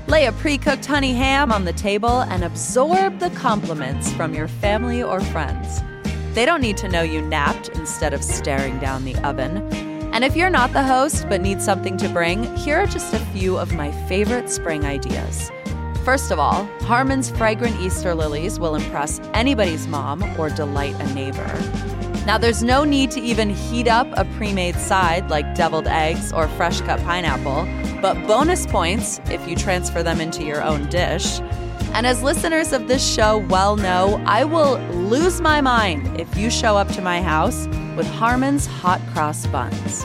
Lay 0.08 0.26
a 0.26 0.32
pre 0.32 0.58
cooked 0.58 0.88
honey 0.88 1.14
ham 1.14 1.52
on 1.52 1.66
the 1.66 1.74
table 1.74 2.22
and 2.22 2.44
absorb 2.44 3.20
the 3.20 3.30
compliments 3.32 4.12
from 4.14 4.34
your 4.34 4.48
family 4.48 5.04
or 5.04 5.22
friends. 5.22 5.84
They 6.34 6.46
don't 6.46 6.62
need 6.62 6.78
to 6.78 6.90
know 6.90 7.04
you 7.04 7.22
napped 7.22 7.70
instead 7.70 8.12
of 8.12 8.24
staring 8.24 8.80
down 8.80 9.06
the 9.06 9.16
oven. 9.18 9.58
And 10.12 10.24
if 10.24 10.36
you're 10.36 10.50
not 10.50 10.74
the 10.74 10.84
host 10.84 11.28
but 11.30 11.42
need 11.42 11.62
something 11.62 11.96
to 11.98 12.10
bring, 12.10 12.56
here 12.56 12.78
are 12.78 12.88
just 12.88 13.14
a 13.14 13.20
few 13.20 13.56
of 13.56 13.76
my 13.76 13.92
favorite 14.08 14.50
spring 14.50 14.84
ideas. 14.84 15.52
First 16.04 16.32
of 16.32 16.40
all, 16.40 16.66
Harmon's 16.82 17.30
fragrant 17.30 17.80
Easter 17.80 18.16
lilies 18.16 18.60
will 18.60 18.74
impress 18.74 19.20
anybody's 19.36 19.88
mom 19.88 20.24
or 20.40 20.50
delight 20.50 20.96
a 21.00 21.14
neighbor. 21.14 21.95
Now, 22.26 22.40
there's 22.40 22.64
no 22.64 22.84
need 22.84 23.12
to 23.12 23.22
even 23.22 23.52
heat 23.52 23.88
up 23.88 24.08
a 24.14 24.26
pre 24.36 24.52
made 24.52 24.76
side 24.76 25.30
like 25.30 25.54
deviled 25.54 25.88
eggs 25.88 26.34
or 26.34 26.48
fresh 26.50 26.82
cut 26.82 27.00
pineapple, 27.02 27.68
but 28.02 28.16
bonus 28.26 28.66
points 28.66 29.22
if 29.26 29.48
you 29.48 29.56
transfer 29.56 30.02
them 30.02 30.20
into 30.20 30.44
your 30.44 30.64
own 30.64 30.90
dish. 30.90 31.40
And 31.94 32.08
as 32.08 32.24
listeners 32.24 32.74
of 32.74 32.88
this 32.88 33.08
show 33.08 33.38
well 33.38 33.78
know, 33.78 34.22
I 34.26 34.44
will 34.44 34.80
lose 34.90 35.40
my 35.40 35.62
mind 35.62 36.20
if 36.20 36.36
you 36.36 36.50
show 36.50 36.76
up 36.76 36.88
to 36.90 37.02
my 37.02 37.22
house 37.22 37.68
with 37.96 38.08
Harmon's 38.08 38.66
hot 38.66 39.00
cross 39.14 39.46
buns. 39.48 40.04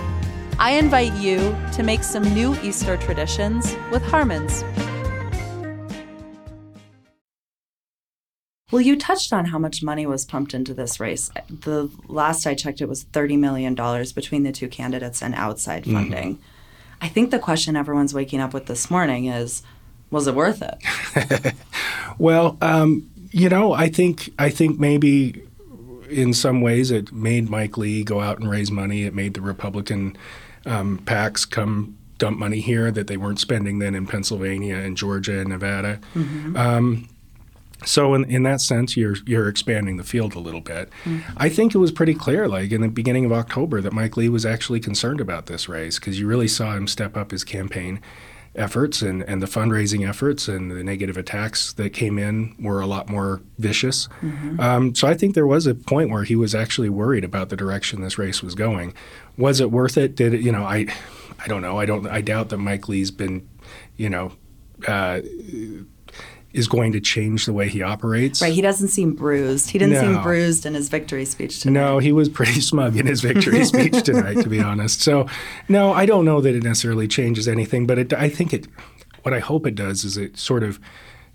I 0.58 0.72
invite 0.72 1.14
you 1.14 1.56
to 1.72 1.82
make 1.82 2.04
some 2.04 2.22
new 2.34 2.54
Easter 2.60 2.98
traditions 2.98 3.74
with 3.90 4.02
Harmon's. 4.02 4.62
Well, 8.70 8.80
you 8.80 8.96
touched 8.96 9.32
on 9.32 9.46
how 9.46 9.58
much 9.58 9.82
money 9.82 10.06
was 10.06 10.24
pumped 10.24 10.54
into 10.54 10.74
this 10.74 11.00
race. 11.00 11.30
The 11.48 11.90
last 12.06 12.46
I 12.46 12.54
checked, 12.54 12.80
it 12.80 12.88
was 12.88 13.04
$30 13.06 13.38
million 13.38 13.74
between 13.74 14.44
the 14.44 14.52
two 14.52 14.68
candidates 14.68 15.22
and 15.22 15.34
outside 15.34 15.84
funding. 15.84 16.36
Mm-hmm. 16.36 16.44
I 17.02 17.08
think 17.08 17.30
the 17.30 17.38
question 17.38 17.76
everyone's 17.76 18.14
waking 18.14 18.40
up 18.40 18.52
with 18.52 18.66
this 18.66 18.90
morning 18.90 19.26
is 19.26 19.62
was 20.10 20.26
it 20.26 20.34
worth 20.34 20.62
it? 20.62 21.54
well, 22.18 22.58
um, 22.60 23.08
you 23.30 23.48
know, 23.48 23.72
I 23.72 23.88
think 23.88 24.32
I 24.38 24.50
think 24.50 24.78
maybe 24.78 25.42
in 26.08 26.34
some 26.34 26.60
ways 26.60 26.90
it 26.90 27.12
made 27.12 27.48
Mike 27.48 27.78
Lee 27.78 28.02
go 28.02 28.20
out 28.20 28.38
and 28.38 28.50
raise 28.50 28.70
money. 28.70 29.04
It 29.04 29.14
made 29.14 29.34
the 29.34 29.40
Republican 29.40 30.16
um, 30.66 30.98
PACs 31.04 31.48
come 31.48 31.96
dump 32.18 32.38
money 32.38 32.60
here 32.60 32.90
that 32.90 33.06
they 33.06 33.16
weren't 33.16 33.40
spending 33.40 33.78
then 33.78 33.94
in 33.94 34.06
Pennsylvania 34.06 34.76
and 34.76 34.96
Georgia 34.96 35.40
and 35.40 35.48
Nevada. 35.48 36.00
Mm-hmm. 36.14 36.56
Um, 36.56 37.08
so 37.84 38.14
in, 38.14 38.24
in 38.24 38.42
that 38.44 38.60
sense, 38.60 38.96
you're 38.96 39.16
you're 39.26 39.48
expanding 39.48 39.96
the 39.96 40.04
field 40.04 40.34
a 40.34 40.40
little 40.40 40.60
bit. 40.60 40.90
Mm-hmm. 41.04 41.32
I 41.36 41.48
think 41.48 41.74
it 41.74 41.78
was 41.78 41.92
pretty 41.92 42.14
clear, 42.14 42.48
like 42.48 42.72
in 42.72 42.80
the 42.80 42.88
beginning 42.88 43.24
of 43.24 43.32
October, 43.32 43.80
that 43.80 43.92
Mike 43.92 44.16
Lee 44.16 44.28
was 44.28 44.44
actually 44.46 44.80
concerned 44.80 45.20
about 45.20 45.46
this 45.46 45.68
race 45.68 45.98
because 45.98 46.18
you 46.18 46.26
really 46.26 46.48
saw 46.48 46.76
him 46.76 46.86
step 46.86 47.16
up 47.16 47.30
his 47.30 47.44
campaign 47.44 48.00
efforts 48.56 49.00
and, 49.00 49.22
and 49.22 49.40
the 49.40 49.46
fundraising 49.46 50.08
efforts 50.08 50.48
and 50.48 50.70
the 50.70 50.82
negative 50.82 51.16
attacks 51.16 51.72
that 51.74 51.90
came 51.90 52.18
in 52.18 52.54
were 52.58 52.80
a 52.80 52.86
lot 52.86 53.08
more 53.08 53.40
vicious. 53.58 54.08
Mm-hmm. 54.20 54.58
Um, 54.60 54.94
so 54.94 55.06
I 55.06 55.14
think 55.14 55.34
there 55.34 55.46
was 55.46 55.66
a 55.66 55.74
point 55.74 56.10
where 56.10 56.24
he 56.24 56.34
was 56.34 56.54
actually 56.54 56.88
worried 56.88 57.24
about 57.24 57.48
the 57.48 57.56
direction 57.56 58.00
this 58.00 58.18
race 58.18 58.42
was 58.42 58.54
going. 58.54 58.92
Was 59.36 59.60
it 59.60 59.70
worth 59.70 59.96
it? 59.96 60.16
Did 60.16 60.34
it? 60.34 60.40
You 60.40 60.52
know, 60.52 60.64
I, 60.64 60.86
I 61.38 61.46
don't 61.46 61.62
know. 61.62 61.78
I 61.78 61.86
don't. 61.86 62.06
I 62.06 62.20
doubt 62.20 62.48
that 62.48 62.58
Mike 62.58 62.88
Lee's 62.88 63.10
been, 63.10 63.48
you 63.96 64.10
know. 64.10 64.32
Uh, 64.88 65.20
is 66.52 66.66
going 66.66 66.92
to 66.92 67.00
change 67.00 67.46
the 67.46 67.52
way 67.52 67.68
he 67.68 67.82
operates. 67.82 68.42
Right. 68.42 68.52
He 68.52 68.60
doesn't 68.60 68.88
seem 68.88 69.14
bruised. 69.14 69.70
He 69.70 69.78
didn't 69.78 69.94
no. 69.94 70.00
seem 70.00 70.22
bruised 70.22 70.66
in 70.66 70.74
his 70.74 70.88
victory 70.88 71.24
speech 71.24 71.60
tonight. 71.60 71.80
No, 71.80 71.98
he 71.98 72.12
was 72.12 72.28
pretty 72.28 72.60
smug 72.60 72.96
in 72.96 73.06
his 73.06 73.20
victory 73.20 73.64
speech 73.66 74.02
tonight, 74.02 74.42
to 74.42 74.48
be 74.48 74.60
honest. 74.60 75.00
So, 75.00 75.26
no, 75.68 75.92
I 75.92 76.06
don't 76.06 76.24
know 76.24 76.40
that 76.40 76.54
it 76.54 76.62
necessarily 76.62 77.06
changes 77.06 77.46
anything, 77.46 77.86
but 77.86 77.98
it, 77.98 78.12
I 78.12 78.28
think 78.28 78.52
it. 78.52 78.66
What 79.22 79.34
I 79.34 79.38
hope 79.38 79.66
it 79.66 79.74
does 79.74 80.02
is 80.02 80.16
it 80.16 80.38
sort 80.38 80.62
of 80.62 80.80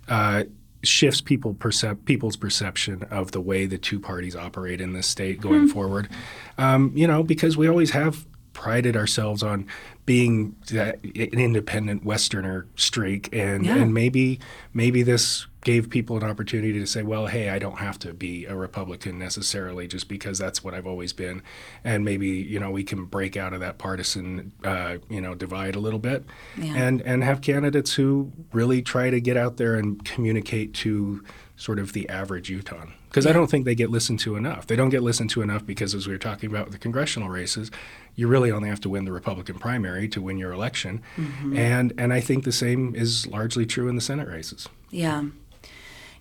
uh, 0.08 0.46
shifts 0.84 1.22
people 1.22 1.54
percep- 1.54 2.06
people's 2.06 2.36
perception 2.36 3.04
of 3.12 3.32
the 3.32 3.42
way 3.42 3.68
the 3.68 3.78
two 3.78 4.00
parties 4.00 4.36
operate 4.36 4.82
in 4.82 4.94
this 4.94 5.08
state 5.08 5.40
going 5.40 5.66
mm-hmm. 5.66 5.74
forward. 5.74 6.10
Um, 6.58 6.92
you 6.96 7.08
know, 7.08 7.22
because 7.22 7.58
we 7.58 7.68
always 7.68 7.92
have 7.92 8.26
prided 8.56 8.96
ourselves 8.96 9.44
on 9.44 9.68
being 10.06 10.56
that, 10.72 11.04
an 11.04 11.40
independent 11.40 12.04
Westerner 12.04 12.66
streak, 12.76 13.30
and 13.32 13.66
yeah. 13.66 13.76
and 13.76 13.94
maybe 13.94 14.40
maybe 14.74 15.04
this 15.04 15.46
gave 15.64 15.90
people 15.90 16.16
an 16.16 16.24
opportunity 16.24 16.74
to 16.74 16.86
say, 16.86 17.04
well, 17.04 17.26
hey, 17.26 17.50
I 17.50 17.60
don't 17.60 17.80
have 17.80 18.00
to 18.00 18.14
be 18.14 18.46
a 18.46 18.56
Republican 18.56 19.20
necessarily 19.20 19.88
just 19.88 20.08
because 20.08 20.38
that's 20.38 20.64
what 20.64 20.74
I've 20.74 20.88
always 20.88 21.12
been, 21.12 21.44
and 21.84 22.06
maybe 22.06 22.30
you 22.30 22.60
know 22.60 22.72
we 22.72 22.84
can 22.84 23.06
break 23.06 23.36
out 23.38 23.54
of 23.54 23.60
that 23.60 23.78
partisan 23.78 24.52
uh, 24.64 24.98
you 25.10 25.22
know 25.22 25.36
divide 25.36 25.76
a 25.76 25.80
little 25.80 26.00
bit, 26.00 26.24
yeah. 26.58 26.74
and 26.76 27.02
and 27.02 27.24
have 27.24 27.42
candidates 27.42 27.94
who 27.94 28.32
really 28.54 28.82
try 28.82 29.10
to 29.10 29.20
get 29.20 29.38
out 29.38 29.58
there 29.58 29.76
and 29.76 30.04
communicate 30.06 30.74
to 30.76 31.24
sort 31.58 31.80
of 31.80 31.94
the 31.94 32.08
average 32.10 32.50
Utah 32.50 32.86
because 33.16 33.24
yeah. 33.24 33.32
I 33.32 33.34
don't 33.34 33.50
think 33.50 33.64
they 33.64 33.76
get 33.76 33.90
listened 33.90 34.20
to 34.20 34.36
enough. 34.36 34.68
They 34.68 34.76
don't 34.76 34.90
get 34.90 35.02
listened 35.02 35.30
to 35.30 35.42
enough 35.42 35.66
because, 35.66 35.96
as 35.96 36.06
we 36.06 36.12
were 36.12 36.20
talking 36.20 36.50
about 36.50 36.66
with 36.66 36.74
the 36.74 36.80
congressional 36.80 37.30
races, 37.30 37.72
you 38.16 38.28
really 38.28 38.52
only 38.52 38.70
have 38.70 38.82
to 38.82 38.90
win 38.90 39.06
the 39.06 39.12
Republican 39.12 39.60
primary 39.60 40.08
to 40.10 40.22
win 40.22 40.38
your 40.38 40.52
election, 40.52 41.02
mm-hmm. 41.16 41.58
and 41.58 41.94
and 41.98 42.14
I 42.14 42.22
think 42.22 42.44
the 42.44 42.52
same 42.52 42.96
is 42.96 43.28
largely 43.28 43.66
true 43.66 43.88
in 43.88 43.96
the 43.96 44.02
Senate 44.02 44.28
races. 44.28 44.68
Yeah. 44.90 45.26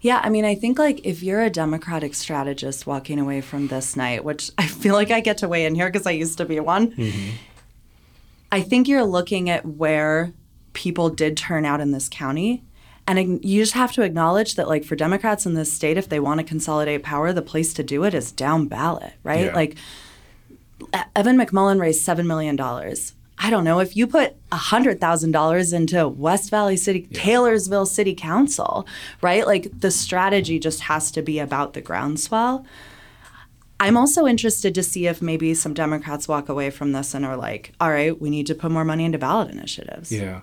Yeah, 0.00 0.20
I 0.22 0.28
mean, 0.28 0.44
I 0.44 0.54
think 0.54 0.78
like 0.78 1.00
if 1.06 1.22
you're 1.22 1.40
a 1.40 1.48
Democratic 1.48 2.14
strategist 2.14 2.86
walking 2.86 3.18
away 3.18 3.40
from 3.40 3.68
this 3.68 3.96
night, 3.96 4.22
which 4.22 4.50
I 4.58 4.66
feel 4.66 4.92
like 4.92 5.10
I 5.10 5.20
get 5.20 5.38
to 5.38 5.48
weigh 5.48 5.64
in 5.64 5.74
here 5.74 5.88
because 5.90 6.06
I 6.06 6.10
used 6.10 6.36
to 6.38 6.44
be 6.44 6.60
one, 6.60 6.90
mm-hmm. 6.90 7.36
I 8.52 8.60
think 8.60 8.86
you're 8.86 9.04
looking 9.04 9.48
at 9.48 9.64
where 9.64 10.34
people 10.74 11.08
did 11.08 11.38
turn 11.38 11.64
out 11.64 11.80
in 11.80 11.92
this 11.92 12.10
county 12.10 12.64
and 13.06 13.44
you 13.44 13.62
just 13.62 13.74
have 13.74 13.92
to 13.92 14.02
acknowledge 14.02 14.54
that, 14.54 14.66
like, 14.66 14.84
for 14.84 14.96
Democrats 14.96 15.44
in 15.44 15.54
this 15.54 15.72
state, 15.72 15.98
if 15.98 16.08
they 16.08 16.20
want 16.20 16.40
to 16.40 16.44
consolidate 16.44 17.02
power, 17.02 17.32
the 17.32 17.42
place 17.42 17.74
to 17.74 17.82
do 17.82 18.04
it 18.04 18.14
is 18.14 18.32
down 18.32 18.66
ballot, 18.66 19.12
right? 19.22 19.46
Yeah. 19.46 19.54
Like, 19.54 19.76
Evan 21.14 21.36
McMullin 21.36 21.80
raised 21.80 22.06
$7 22.06 22.26
million. 22.26 22.58
I 23.36 23.50
don't 23.50 23.64
know, 23.64 23.80
if 23.80 23.96
you 23.96 24.06
put 24.06 24.36
$100,000 24.50 25.74
into 25.74 26.08
West 26.08 26.50
Valley 26.50 26.76
City, 26.76 27.08
yeah. 27.10 27.20
Taylorsville 27.20 27.86
City 27.86 28.14
Council, 28.14 28.86
right? 29.20 29.46
Like, 29.46 29.80
the 29.80 29.90
strategy 29.90 30.58
just 30.58 30.80
has 30.82 31.10
to 31.12 31.22
be 31.22 31.38
about 31.38 31.74
the 31.74 31.80
groundswell. 31.80 32.64
I'm 33.84 33.98
also 33.98 34.26
interested 34.26 34.74
to 34.76 34.82
see 34.82 35.06
if 35.06 35.20
maybe 35.20 35.52
some 35.52 35.74
Democrats 35.74 36.26
walk 36.26 36.48
away 36.48 36.70
from 36.70 36.92
this 36.92 37.12
and 37.12 37.22
are 37.22 37.36
like, 37.36 37.74
all 37.78 37.90
right, 37.90 38.18
we 38.18 38.30
need 38.30 38.46
to 38.46 38.54
put 38.54 38.70
more 38.70 38.84
money 38.84 39.04
into 39.04 39.18
ballot 39.18 39.50
initiatives. 39.50 40.10
Yeah. 40.10 40.40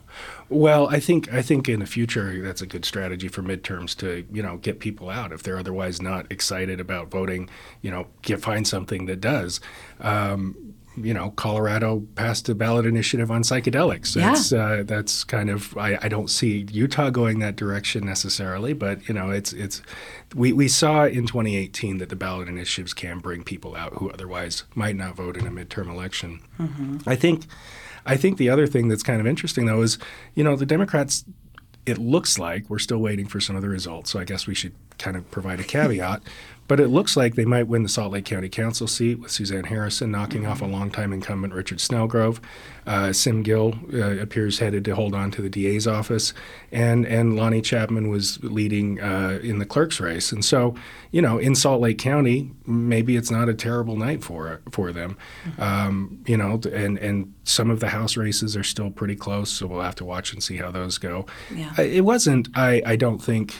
Well, 0.49 0.87
I 0.89 0.99
think 0.99 1.33
I 1.33 1.41
think 1.41 1.67
in 1.67 1.79
the 1.79 1.87
future 1.87 2.39
that's 2.43 2.61
a 2.61 2.67
good 2.67 2.85
strategy 2.85 3.27
for 3.27 3.41
midterms 3.41 3.97
to, 3.97 4.27
you 4.31 4.43
know, 4.43 4.57
get 4.57 4.79
people 4.79 5.09
out 5.09 5.31
if 5.31 5.41
they're 5.41 5.57
otherwise 5.57 6.03
not 6.03 6.31
excited 6.31 6.79
about 6.79 7.09
voting, 7.09 7.49
you 7.81 7.89
know, 7.89 8.05
get 8.21 8.41
find 8.41 8.67
something 8.67 9.07
that 9.07 9.19
does. 9.19 9.59
Um, 10.01 10.70
you 10.97 11.13
know, 11.13 11.31
Colorado 11.31 12.05
passed 12.15 12.49
a 12.49 12.55
ballot 12.55 12.85
initiative 12.85 13.31
on 13.31 13.43
psychedelics. 13.43 14.15
Yeah. 14.15 14.31
That's, 14.31 14.51
uh, 14.51 14.83
that's 14.85 15.23
kind 15.23 15.49
of 15.49 15.77
I, 15.77 15.97
I, 16.01 16.09
don't 16.09 16.29
see 16.29 16.65
Utah 16.69 17.09
going 17.09 17.39
that 17.39 17.55
direction 17.55 18.05
necessarily, 18.05 18.73
but 18.73 19.07
you 19.07 19.13
know, 19.13 19.29
it's 19.29 19.53
it's 19.53 19.81
we, 20.35 20.51
we 20.51 20.67
saw 20.67 21.05
in 21.05 21.27
2018 21.27 21.99
that 21.99 22.09
the 22.09 22.15
ballot 22.15 22.47
initiatives 22.47 22.93
can 22.93 23.19
bring 23.19 23.43
people 23.43 23.75
out 23.75 23.93
who 23.93 24.09
otherwise 24.09 24.63
might 24.75 24.95
not 24.95 25.15
vote 25.15 25.37
in 25.37 25.47
a 25.47 25.51
midterm 25.51 25.89
election. 25.89 26.41
Mm-hmm. 26.59 26.97
I 27.07 27.15
think 27.15 27.45
I 28.05 28.17
think 28.17 28.37
the 28.37 28.49
other 28.49 28.67
thing 28.67 28.89
that's 28.89 29.03
kind 29.03 29.21
of 29.21 29.27
interesting 29.27 29.65
though 29.67 29.81
is, 29.81 29.97
you 30.35 30.43
know, 30.43 30.55
the 30.55 30.65
Democrats 30.65 31.23
it 31.85 31.97
looks 31.97 32.37
like 32.37 32.69
we're 32.69 32.79
still 32.79 32.99
waiting 32.99 33.27
for 33.27 33.39
some 33.39 33.55
of 33.55 33.61
the 33.61 33.69
results, 33.69 34.11
so 34.11 34.19
I 34.19 34.23
guess 34.23 34.45
we 34.45 34.53
should 34.53 34.73
kind 35.01 35.17
of 35.17 35.29
provide 35.31 35.59
a 35.59 35.63
caveat. 35.63 36.21
But 36.71 36.79
it 36.79 36.87
looks 36.87 37.17
like 37.17 37.35
they 37.35 37.43
might 37.43 37.67
win 37.67 37.83
the 37.83 37.89
Salt 37.89 38.13
Lake 38.13 38.23
County 38.23 38.47
Council 38.47 38.87
seat 38.87 39.19
with 39.19 39.29
Suzanne 39.29 39.65
Harrison 39.65 40.09
knocking 40.09 40.43
mm-hmm. 40.43 40.51
off 40.51 40.61
a 40.61 40.65
longtime 40.65 41.11
incumbent 41.11 41.53
Richard 41.53 41.79
Snellgrove. 41.79 42.39
Uh, 42.87 43.11
Sim 43.11 43.43
Gill 43.43 43.75
uh, 43.93 44.17
appears 44.21 44.59
headed 44.59 44.85
to 44.85 44.95
hold 44.95 45.13
on 45.13 45.31
to 45.31 45.41
the 45.41 45.49
DA's 45.49 45.85
office, 45.85 46.33
and 46.71 47.05
and 47.05 47.37
Lannie 47.37 47.61
Chapman 47.61 48.07
was 48.07 48.41
leading 48.41 49.01
uh, 49.01 49.41
in 49.43 49.59
the 49.59 49.65
clerk's 49.65 49.99
race. 49.99 50.31
And 50.31 50.45
so, 50.45 50.73
you 51.11 51.21
know, 51.21 51.37
in 51.37 51.55
Salt 51.55 51.81
Lake 51.81 51.97
County, 51.97 52.51
maybe 52.65 53.17
it's 53.17 53.29
not 53.29 53.49
a 53.49 53.53
terrible 53.53 53.97
night 53.97 54.23
for 54.23 54.61
for 54.71 54.93
them. 54.93 55.17
Mm-hmm. 55.43 55.61
Um, 55.61 56.23
you 56.25 56.37
know, 56.37 56.61
and 56.71 56.97
and 56.99 57.33
some 57.43 57.69
of 57.69 57.81
the 57.81 57.89
House 57.89 58.15
races 58.15 58.55
are 58.55 58.63
still 58.63 58.91
pretty 58.91 59.17
close, 59.17 59.49
so 59.49 59.67
we'll 59.67 59.81
have 59.81 59.95
to 59.95 60.05
watch 60.05 60.31
and 60.31 60.41
see 60.41 60.55
how 60.55 60.71
those 60.71 60.97
go. 60.97 61.25
Yeah. 61.53 61.81
it 61.81 62.05
wasn't. 62.05 62.47
I 62.55 62.81
I 62.85 62.95
don't 62.95 63.19
think 63.21 63.55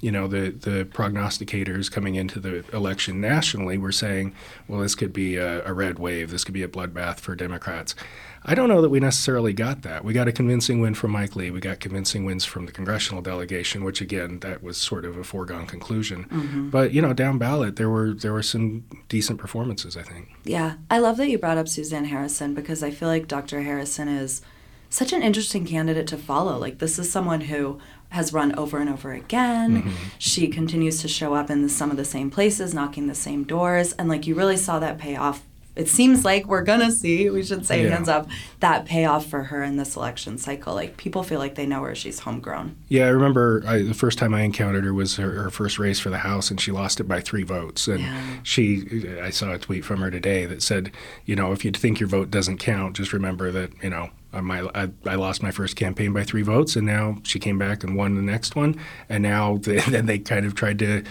you 0.00 0.10
know, 0.10 0.26
the, 0.26 0.50
the 0.50 0.84
prognosticators 0.84 1.90
coming 1.90 2.14
into 2.14 2.40
the 2.40 2.64
election 2.74 3.20
nationally 3.20 3.76
were 3.78 3.92
saying, 3.92 4.34
well, 4.66 4.80
this 4.80 4.94
could 4.94 5.12
be 5.12 5.36
a, 5.36 5.64
a, 5.66 5.72
red 5.72 5.98
wave, 5.98 6.30
this 6.30 6.44
could 6.44 6.54
be 6.54 6.62
a 6.62 6.68
bloodbath 6.68 7.20
for 7.20 7.34
Democrats. 7.34 7.94
I 8.42 8.54
don't 8.54 8.70
know 8.70 8.80
that 8.80 8.88
we 8.88 9.00
necessarily 9.00 9.52
got 9.52 9.82
that. 9.82 10.02
We 10.02 10.14
got 10.14 10.26
a 10.26 10.32
convincing 10.32 10.80
win 10.80 10.94
from 10.94 11.10
Mike 11.10 11.36
Lee. 11.36 11.50
We 11.50 11.60
got 11.60 11.78
convincing 11.78 12.24
wins 12.24 12.46
from 12.46 12.64
the 12.64 12.72
congressional 12.72 13.20
delegation, 13.20 13.84
which 13.84 14.00
again, 14.00 14.38
that 14.40 14.62
was 14.62 14.78
sort 14.78 15.04
of 15.04 15.18
a 15.18 15.24
foregone 15.24 15.66
conclusion. 15.66 16.24
Mm-hmm. 16.24 16.70
But 16.70 16.92
you 16.92 17.02
know, 17.02 17.12
down 17.12 17.36
ballot, 17.36 17.76
there 17.76 17.90
were 17.90 18.14
there 18.14 18.32
were 18.32 18.42
some 18.42 18.84
decent 19.10 19.38
performances. 19.38 19.94
I 19.94 20.02
think. 20.02 20.30
Yeah, 20.44 20.76
I 20.90 21.00
love 21.00 21.18
that 21.18 21.28
you 21.28 21.36
brought 21.38 21.58
up 21.58 21.68
Suzanne 21.68 22.06
Harrison 22.06 22.54
because 22.54 22.82
I 22.82 22.90
feel 22.90 23.08
like 23.08 23.28
Dr. 23.28 23.60
Harrison 23.60 24.08
is 24.08 24.40
such 24.88 25.12
an 25.12 25.22
interesting 25.22 25.66
candidate 25.66 26.06
to 26.08 26.16
follow. 26.16 26.58
Like 26.58 26.78
this 26.78 26.98
is 26.98 27.12
someone 27.12 27.42
who 27.42 27.78
has 28.10 28.32
run 28.32 28.54
over 28.56 28.78
and 28.78 28.88
over 28.88 29.12
again. 29.12 29.82
Mm-hmm. 29.82 29.90
She 30.18 30.48
continues 30.48 31.00
to 31.00 31.08
show 31.08 31.34
up 31.34 31.50
in 31.50 31.62
the, 31.62 31.68
some 31.68 31.90
of 31.90 31.96
the 31.96 32.04
same 32.04 32.30
places, 32.30 32.74
knocking 32.74 33.06
the 33.06 33.14
same 33.14 33.44
doors, 33.44 33.92
and 33.94 34.08
like 34.08 34.26
you 34.26 34.34
really 34.34 34.56
saw 34.56 34.78
that 34.78 34.98
pay 34.98 35.16
off 35.16 35.42
it 35.76 35.88
seems 35.88 36.24
like 36.24 36.46
we're 36.46 36.62
gonna 36.62 36.90
see, 36.90 37.30
we 37.30 37.42
should 37.42 37.64
say 37.64 37.84
Yeah. 37.84 37.90
hands 37.90 38.08
up, 38.08 38.28
that 38.58 38.84
payoff 38.86 39.26
for 39.26 39.44
her 39.44 39.62
in 39.62 39.76
this 39.76 39.96
election 39.96 40.36
cycle. 40.36 40.74
Like 40.74 40.96
people 40.96 41.22
feel 41.22 41.38
like 41.38 41.54
they 41.54 41.66
know 41.66 41.82
her, 41.84 41.94
she's 41.94 42.18
homegrown. 42.20 42.76
Yeah, 42.88 43.06
I 43.06 43.08
remember 43.10 43.62
I, 43.66 43.82
the 43.82 43.94
first 43.94 44.18
time 44.18 44.34
I 44.34 44.42
encountered 44.42 44.84
her 44.84 44.92
was 44.92 45.16
her, 45.16 45.30
her 45.30 45.50
first 45.50 45.78
race 45.78 45.98
for 46.00 46.10
the 46.10 46.18
House, 46.18 46.50
and 46.50 46.60
she 46.60 46.70
lost 46.72 47.00
it 47.00 47.04
by 47.04 47.20
three 47.20 47.44
votes. 47.44 47.86
And 47.88 48.00
Yeah. 48.00 48.20
she, 48.42 49.06
I 49.22 49.30
saw 49.30 49.52
a 49.52 49.58
tweet 49.58 49.84
from 49.84 50.00
her 50.00 50.10
today 50.10 50.44
that 50.46 50.62
said, 50.62 50.90
you 51.24 51.36
know, 51.36 51.52
if 51.52 51.64
you 51.64 51.70
think 51.70 52.00
your 52.00 52.08
vote 52.08 52.30
doesn't 52.30 52.58
count, 52.58 52.96
just 52.96 53.12
remember 53.12 53.50
that, 53.52 53.70
you 53.82 53.90
know, 53.90 54.10
my, 54.32 54.68
I, 54.74 54.88
I 55.06 55.14
lost 55.16 55.42
my 55.42 55.50
first 55.50 55.74
campaign 55.76 56.12
by 56.12 56.22
three 56.24 56.42
votes, 56.42 56.76
and 56.76 56.86
now 56.86 57.18
she 57.24 57.38
came 57.38 57.58
back 57.58 57.82
and 57.82 57.96
won 57.96 58.14
the 58.16 58.22
next 58.22 58.54
one. 58.54 58.78
And 59.08 59.22
now 59.22 59.56
they, 59.58 59.78
then 59.88 60.06
they 60.06 60.18
kind 60.18 60.44
of 60.46 60.54
tried 60.54 60.78
to 60.80 61.02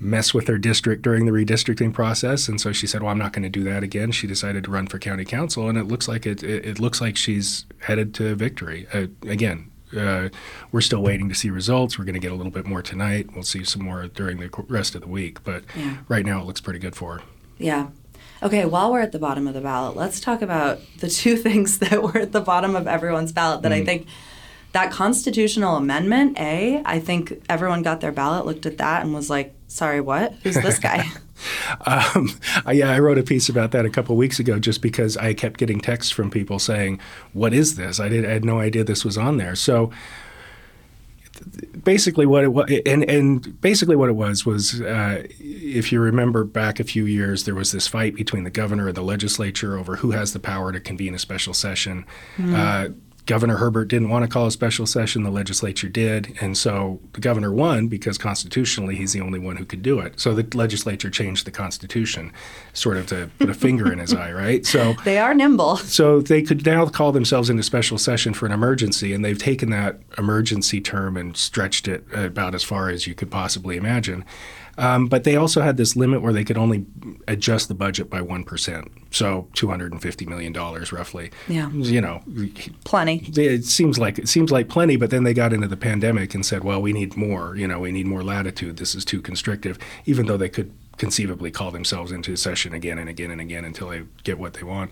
mess 0.00 0.32
with 0.32 0.46
her 0.48 0.58
district 0.58 1.02
during 1.02 1.26
the 1.26 1.32
redistricting 1.32 1.92
process, 1.92 2.48
and 2.48 2.60
so 2.60 2.72
she 2.72 2.86
said, 2.86 3.02
"Well, 3.02 3.10
I'm 3.10 3.18
not 3.18 3.32
going 3.32 3.42
to 3.42 3.48
do 3.48 3.64
that 3.64 3.82
again." 3.82 4.12
She 4.12 4.26
decided 4.26 4.64
to 4.64 4.70
run 4.70 4.86
for 4.86 4.98
county 4.98 5.24
council, 5.24 5.68
and 5.68 5.76
it 5.76 5.84
looks 5.84 6.06
like 6.08 6.26
it. 6.26 6.42
It, 6.42 6.64
it 6.64 6.80
looks 6.80 7.00
like 7.00 7.16
she's 7.16 7.66
headed 7.80 8.14
to 8.14 8.34
victory 8.34 8.86
uh, 8.92 9.06
again. 9.28 9.70
Uh, 9.96 10.28
we're 10.70 10.82
still 10.82 11.02
waiting 11.02 11.28
to 11.30 11.34
see 11.34 11.48
results. 11.50 11.98
We're 11.98 12.04
going 12.04 12.14
to 12.14 12.20
get 12.20 12.30
a 12.30 12.34
little 12.34 12.52
bit 12.52 12.66
more 12.66 12.82
tonight. 12.82 13.30
We'll 13.34 13.42
see 13.42 13.64
some 13.64 13.82
more 13.82 14.06
during 14.06 14.36
the 14.38 14.50
rest 14.68 14.94
of 14.94 15.00
the 15.00 15.08
week, 15.08 15.42
but 15.44 15.64
Yeah. 15.74 15.96
right 16.08 16.26
now 16.26 16.40
it 16.42 16.44
looks 16.46 16.60
pretty 16.60 16.78
good 16.78 16.94
for 16.94 17.14
her. 17.18 17.22
Yeah. 17.56 17.88
Okay, 18.42 18.66
while 18.66 18.92
we're 18.92 19.00
at 19.00 19.12
the 19.12 19.18
bottom 19.18 19.48
of 19.48 19.54
the 19.54 19.62
ballot, 19.62 19.96
let's 19.96 20.20
talk 20.20 20.42
about 20.42 20.80
the 20.98 21.08
two 21.08 21.36
things 21.46 21.78
that 21.78 22.02
were 22.02 22.18
at 22.18 22.32
the 22.32 22.40
bottom 22.42 22.76
of 22.76 22.86
everyone's 22.86 23.32
ballot 23.32 23.62
that 23.62 23.72
I 23.72 23.82
think 23.82 24.06
that 24.72 24.92
constitutional 24.92 25.76
amendment, 25.76 26.38
A, 26.38 26.82
I 26.84 27.00
think 27.00 27.42
everyone 27.48 27.82
got 27.82 28.02
their 28.02 28.12
ballot, 28.12 28.44
looked 28.44 28.66
at 28.66 28.76
that, 28.78 29.02
and 29.02 29.14
was 29.14 29.30
like, 29.30 29.54
sorry, 29.68 30.00
what? 30.00 30.34
Who's 30.42 30.56
this 30.56 30.78
guy? 30.78 31.04
Um, 31.86 32.30
yeah, 32.72 32.90
I 32.90 32.98
wrote 32.98 33.16
a 33.16 33.22
piece 33.22 33.48
about 33.48 33.70
that 33.70 33.86
a 33.86 33.90
couple 33.90 34.16
weeks 34.16 34.40
ago 34.40 34.58
just 34.58 34.82
because 34.82 35.16
I 35.16 35.34
kept 35.34 35.56
getting 35.56 35.80
texts 35.80 36.10
from 36.10 36.32
people 36.32 36.58
saying, 36.58 36.98
"What 37.32 37.54
is 37.54 37.76
this?" 37.76 38.00
I 38.00 38.08
did 38.08 38.24
I 38.24 38.30
had 38.30 38.44
no 38.44 38.58
idea 38.58 38.82
this 38.82 39.04
was 39.04 39.16
on 39.16 39.36
there. 39.36 39.54
So 39.54 39.92
basically 41.84 42.26
what 42.26 42.44
it 42.44 42.48
was 42.48 42.70
and, 42.86 43.04
and 43.04 43.60
basically 43.60 43.96
what 43.96 44.08
it 44.08 44.14
was 44.14 44.44
was 44.44 44.80
uh, 44.80 45.22
if 45.38 45.92
you 45.92 46.00
remember 46.00 46.44
back 46.44 46.80
a 46.80 46.84
few 46.84 47.06
years 47.06 47.44
there 47.44 47.54
was 47.54 47.72
this 47.72 47.86
fight 47.86 48.14
between 48.14 48.44
the 48.44 48.50
governor 48.50 48.88
and 48.88 48.96
the 48.96 49.02
legislature 49.02 49.76
over 49.76 49.96
who 49.96 50.10
has 50.10 50.32
the 50.32 50.40
power 50.40 50.72
to 50.72 50.80
convene 50.80 51.14
a 51.14 51.18
special 51.18 51.54
session 51.54 52.04
uh, 52.42 52.88
Governor 53.28 53.58
Herbert 53.58 53.88
didn't 53.88 54.08
want 54.08 54.22
to 54.24 54.28
call 54.28 54.46
a 54.46 54.50
special 54.50 54.86
session. 54.86 55.22
The 55.22 55.30
legislature 55.30 55.90
did. 55.90 56.34
And 56.40 56.56
so 56.56 56.98
the 57.12 57.20
governor 57.20 57.52
won 57.52 57.86
because 57.86 58.16
constitutionally 58.16 58.96
he's 58.96 59.12
the 59.12 59.20
only 59.20 59.38
one 59.38 59.56
who 59.56 59.66
could 59.66 59.82
do 59.82 60.00
it. 60.00 60.18
So 60.18 60.34
the 60.34 60.56
legislature 60.56 61.10
changed 61.10 61.46
the 61.46 61.50
Constitution 61.50 62.32
sort 62.72 62.96
of 62.96 63.06
to 63.08 63.30
put 63.38 63.50
a 63.50 63.54
finger 63.54 63.92
in 63.92 63.98
his 63.98 64.14
eye, 64.14 64.32
right? 64.32 64.64
So 64.64 64.94
they 65.04 65.18
are 65.18 65.34
nimble. 65.34 65.76
so 65.76 66.22
they 66.22 66.40
could 66.40 66.64
now 66.64 66.86
call 66.86 67.12
themselves 67.12 67.50
into 67.50 67.62
special 67.62 67.98
session 67.98 68.32
for 68.32 68.46
an 68.46 68.52
emergency, 68.52 69.12
and 69.12 69.22
they've 69.22 69.38
taken 69.38 69.68
that 69.70 70.00
emergency 70.16 70.80
term 70.80 71.18
and 71.18 71.36
stretched 71.36 71.86
it 71.86 72.06
about 72.14 72.54
as 72.54 72.64
far 72.64 72.88
as 72.88 73.06
you 73.06 73.14
could 73.14 73.30
possibly 73.30 73.76
imagine. 73.76 74.24
Um, 74.78 75.06
but 75.08 75.24
they 75.24 75.34
also 75.36 75.60
had 75.60 75.76
this 75.76 75.96
limit 75.96 76.22
where 76.22 76.32
they 76.32 76.44
could 76.44 76.56
only 76.56 76.86
adjust 77.26 77.66
the 77.68 77.74
budget 77.74 78.08
by 78.08 78.20
one 78.22 78.44
percent, 78.44 78.90
so 79.10 79.48
two 79.54 79.68
hundred 79.68 79.92
and 79.92 80.00
fifty 80.00 80.24
million 80.24 80.52
dollars 80.52 80.92
roughly. 80.92 81.30
Yeah. 81.48 81.68
you 81.72 82.00
know, 82.00 82.22
Plenty. 82.84 83.24
it 83.36 83.64
seems 83.64 83.98
like 83.98 84.18
it 84.18 84.28
seems 84.28 84.52
like 84.52 84.68
plenty, 84.68 84.96
but 84.96 85.10
then 85.10 85.24
they 85.24 85.34
got 85.34 85.52
into 85.52 85.66
the 85.68 85.76
pandemic 85.76 86.32
and 86.34 86.46
said, 86.46 86.62
"Well, 86.62 86.80
we 86.80 86.92
need 86.92 87.16
more. 87.16 87.56
You 87.56 87.66
know, 87.66 87.80
we 87.80 87.90
need 87.92 88.06
more 88.06 88.22
latitude. 88.22 88.76
This 88.76 88.94
is 88.94 89.04
too 89.04 89.20
constrictive." 89.20 89.78
Even 90.06 90.26
though 90.26 90.36
they 90.36 90.48
could 90.48 90.72
conceivably 90.98 91.50
call 91.50 91.70
themselves 91.70 92.12
into 92.12 92.36
session 92.36 92.74
again 92.74 92.98
and 92.98 93.08
again 93.08 93.30
and 93.30 93.40
again 93.40 93.64
until 93.64 93.88
they 93.88 94.02
get 94.24 94.38
what 94.38 94.54
they 94.54 94.62
want. 94.62 94.90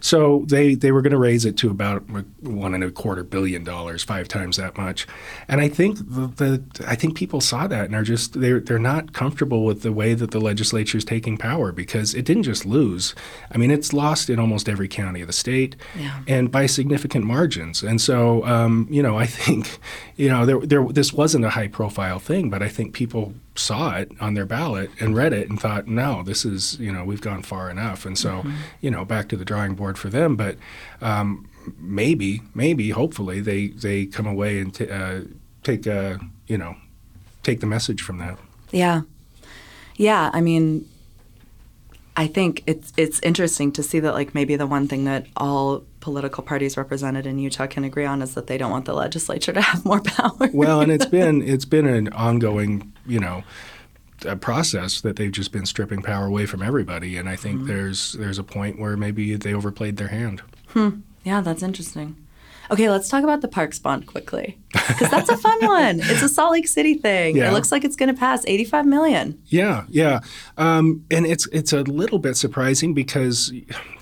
So 0.00 0.44
they 0.48 0.74
they 0.74 0.90
were 0.92 1.02
going 1.02 1.12
to 1.12 1.18
raise 1.18 1.44
it 1.44 1.56
to 1.58 1.70
about 1.70 2.02
one 2.40 2.74
and 2.74 2.82
a 2.82 2.90
quarter 2.90 3.22
billion 3.22 3.64
dollars, 3.64 4.02
five 4.02 4.28
times 4.28 4.56
that 4.56 4.76
much. 4.76 5.06
And 5.48 5.60
I 5.60 5.68
think 5.68 5.98
the, 5.98 6.26
the 6.36 6.84
I 6.88 6.94
think 6.96 7.16
people 7.16 7.40
saw 7.40 7.66
that 7.66 7.86
and 7.86 7.94
are 7.94 8.02
just 8.02 8.40
they're 8.40 8.60
they're 8.60 8.78
not 8.78 9.12
comfortable 9.12 9.64
with 9.64 9.82
the 9.82 9.92
way 9.92 10.14
that 10.14 10.30
the 10.30 10.40
legislature 10.40 10.98
is 10.98 11.04
taking 11.04 11.36
power 11.36 11.72
because 11.72 12.14
it 12.14 12.24
didn't 12.24 12.44
just 12.44 12.66
lose. 12.66 13.14
I 13.50 13.58
mean, 13.58 13.70
it's 13.70 13.92
lost 13.92 14.30
in 14.30 14.38
almost 14.38 14.68
every 14.68 14.88
county 14.88 15.20
of 15.20 15.26
the 15.26 15.32
state 15.32 15.76
Yeah. 15.98 16.20
and 16.26 16.50
by 16.50 16.66
significant 16.66 17.24
margins. 17.24 17.82
And 17.82 18.00
so, 18.00 18.44
um, 18.46 18.86
you 18.90 19.02
know, 19.02 19.16
I 19.18 19.26
think, 19.26 19.78
you 20.16 20.28
know, 20.28 20.46
there, 20.46 20.60
there, 20.60 20.84
this 20.84 21.12
wasn't 21.12 21.44
a 21.44 21.50
high 21.50 21.68
profile 21.68 22.18
thing, 22.18 22.50
but 22.50 22.62
I 22.62 22.68
think 22.68 22.94
people 22.94 23.34
saw 23.54 23.96
it 23.96 24.10
on 24.20 24.34
their 24.34 24.46
ballot 24.46 24.90
and 25.00 25.16
read 25.16 25.32
it 25.32 25.48
and 25.48 25.60
thought, 25.60 25.86
no, 25.86 26.22
this 26.22 26.44
is, 26.44 26.78
you 26.78 26.90
know, 26.90 27.04
we've 27.04 27.20
gone 27.20 27.42
far 27.42 27.70
enough. 27.70 28.06
And 28.06 28.18
so, 28.18 28.44
you 28.80 28.90
know, 28.90 29.04
back 29.04 29.28
to 29.28 29.36
the 29.36 29.44
drawing 29.44 29.74
board 29.74 29.98
for 29.98 30.08
them. 30.08 30.36
But 30.36 30.56
um, 31.00 31.48
maybe, 31.78 32.42
maybe, 32.54 32.90
hopefully, 32.90 33.40
they 33.40 33.68
they 33.68 34.06
come 34.06 34.26
away 34.26 34.58
and 34.58 34.74
t- 34.74 34.90
uh, 34.90 35.22
take, 35.62 35.86
uh, 35.86 36.18
you 36.46 36.58
know, 36.58 36.76
take 37.42 37.60
the 37.60 37.66
message 37.66 38.02
from 38.02 38.18
that. 38.18 38.38
Yeah. 38.70 39.02
Yeah, 39.96 40.30
I 40.32 40.40
mean 40.40 40.88
I 42.16 42.26
think 42.26 42.62
it's 42.66 42.92
it's 42.96 43.20
interesting 43.20 43.72
to 43.72 43.82
see 43.82 43.98
that 44.00 44.12
like 44.12 44.34
maybe 44.34 44.56
the 44.56 44.66
one 44.66 44.86
thing 44.86 45.04
that 45.04 45.26
all 45.36 45.84
political 46.00 46.44
parties 46.44 46.76
represented 46.76 47.26
in 47.26 47.38
Utah 47.38 47.66
can 47.66 47.84
agree 47.84 48.04
on 48.04 48.20
is 48.20 48.34
that 48.34 48.48
they 48.48 48.58
don't 48.58 48.70
want 48.70 48.84
the 48.84 48.92
legislature 48.92 49.52
to 49.52 49.60
have 49.62 49.84
more 49.84 50.00
power. 50.00 50.50
Well, 50.52 50.82
and 50.82 50.92
it's 50.92 51.06
been 51.18 51.42
it's 51.42 51.64
been 51.64 51.86
an 51.86 52.12
ongoing, 52.12 52.91
you 53.06 53.18
know, 53.20 53.42
a 54.26 54.36
process 54.36 55.00
that 55.00 55.16
they've 55.16 55.32
just 55.32 55.52
been 55.52 55.66
stripping 55.66 56.02
power 56.02 56.26
away 56.26 56.46
from 56.46 56.62
everybody, 56.62 57.16
and 57.16 57.28
I 57.28 57.36
think 57.36 57.66
there's 57.66 58.12
there's 58.14 58.38
a 58.38 58.44
point 58.44 58.78
where 58.78 58.96
maybe 58.96 59.34
they 59.36 59.52
overplayed 59.54 59.96
their 59.96 60.08
hand. 60.08 60.42
yeah, 61.24 61.40
that's 61.40 61.62
interesting. 61.62 62.16
Okay, 62.70 62.88
let's 62.88 63.08
talk 63.10 63.22
about 63.22 63.42
the 63.42 63.48
Parks 63.48 63.78
bond 63.78 64.06
quickly 64.06 64.56
because 64.72 65.10
that's 65.10 65.28
a 65.28 65.36
fun 65.36 65.58
one. 65.66 66.00
It's 66.00 66.22
a 66.22 66.28
Salt 66.28 66.52
Lake 66.52 66.66
City 66.68 66.94
thing. 66.94 67.36
Yeah. 67.36 67.50
It 67.50 67.52
looks 67.52 67.70
like 67.70 67.84
it's 67.84 67.96
going 67.96 68.08
to 68.08 68.18
pass 68.18 68.44
85 68.46 68.86
million. 68.86 69.38
Yeah, 69.46 69.84
yeah, 69.90 70.20
um, 70.56 71.04
and 71.10 71.26
it's 71.26 71.46
it's 71.48 71.72
a 71.74 71.82
little 71.82 72.18
bit 72.18 72.36
surprising 72.36 72.94
because 72.94 73.52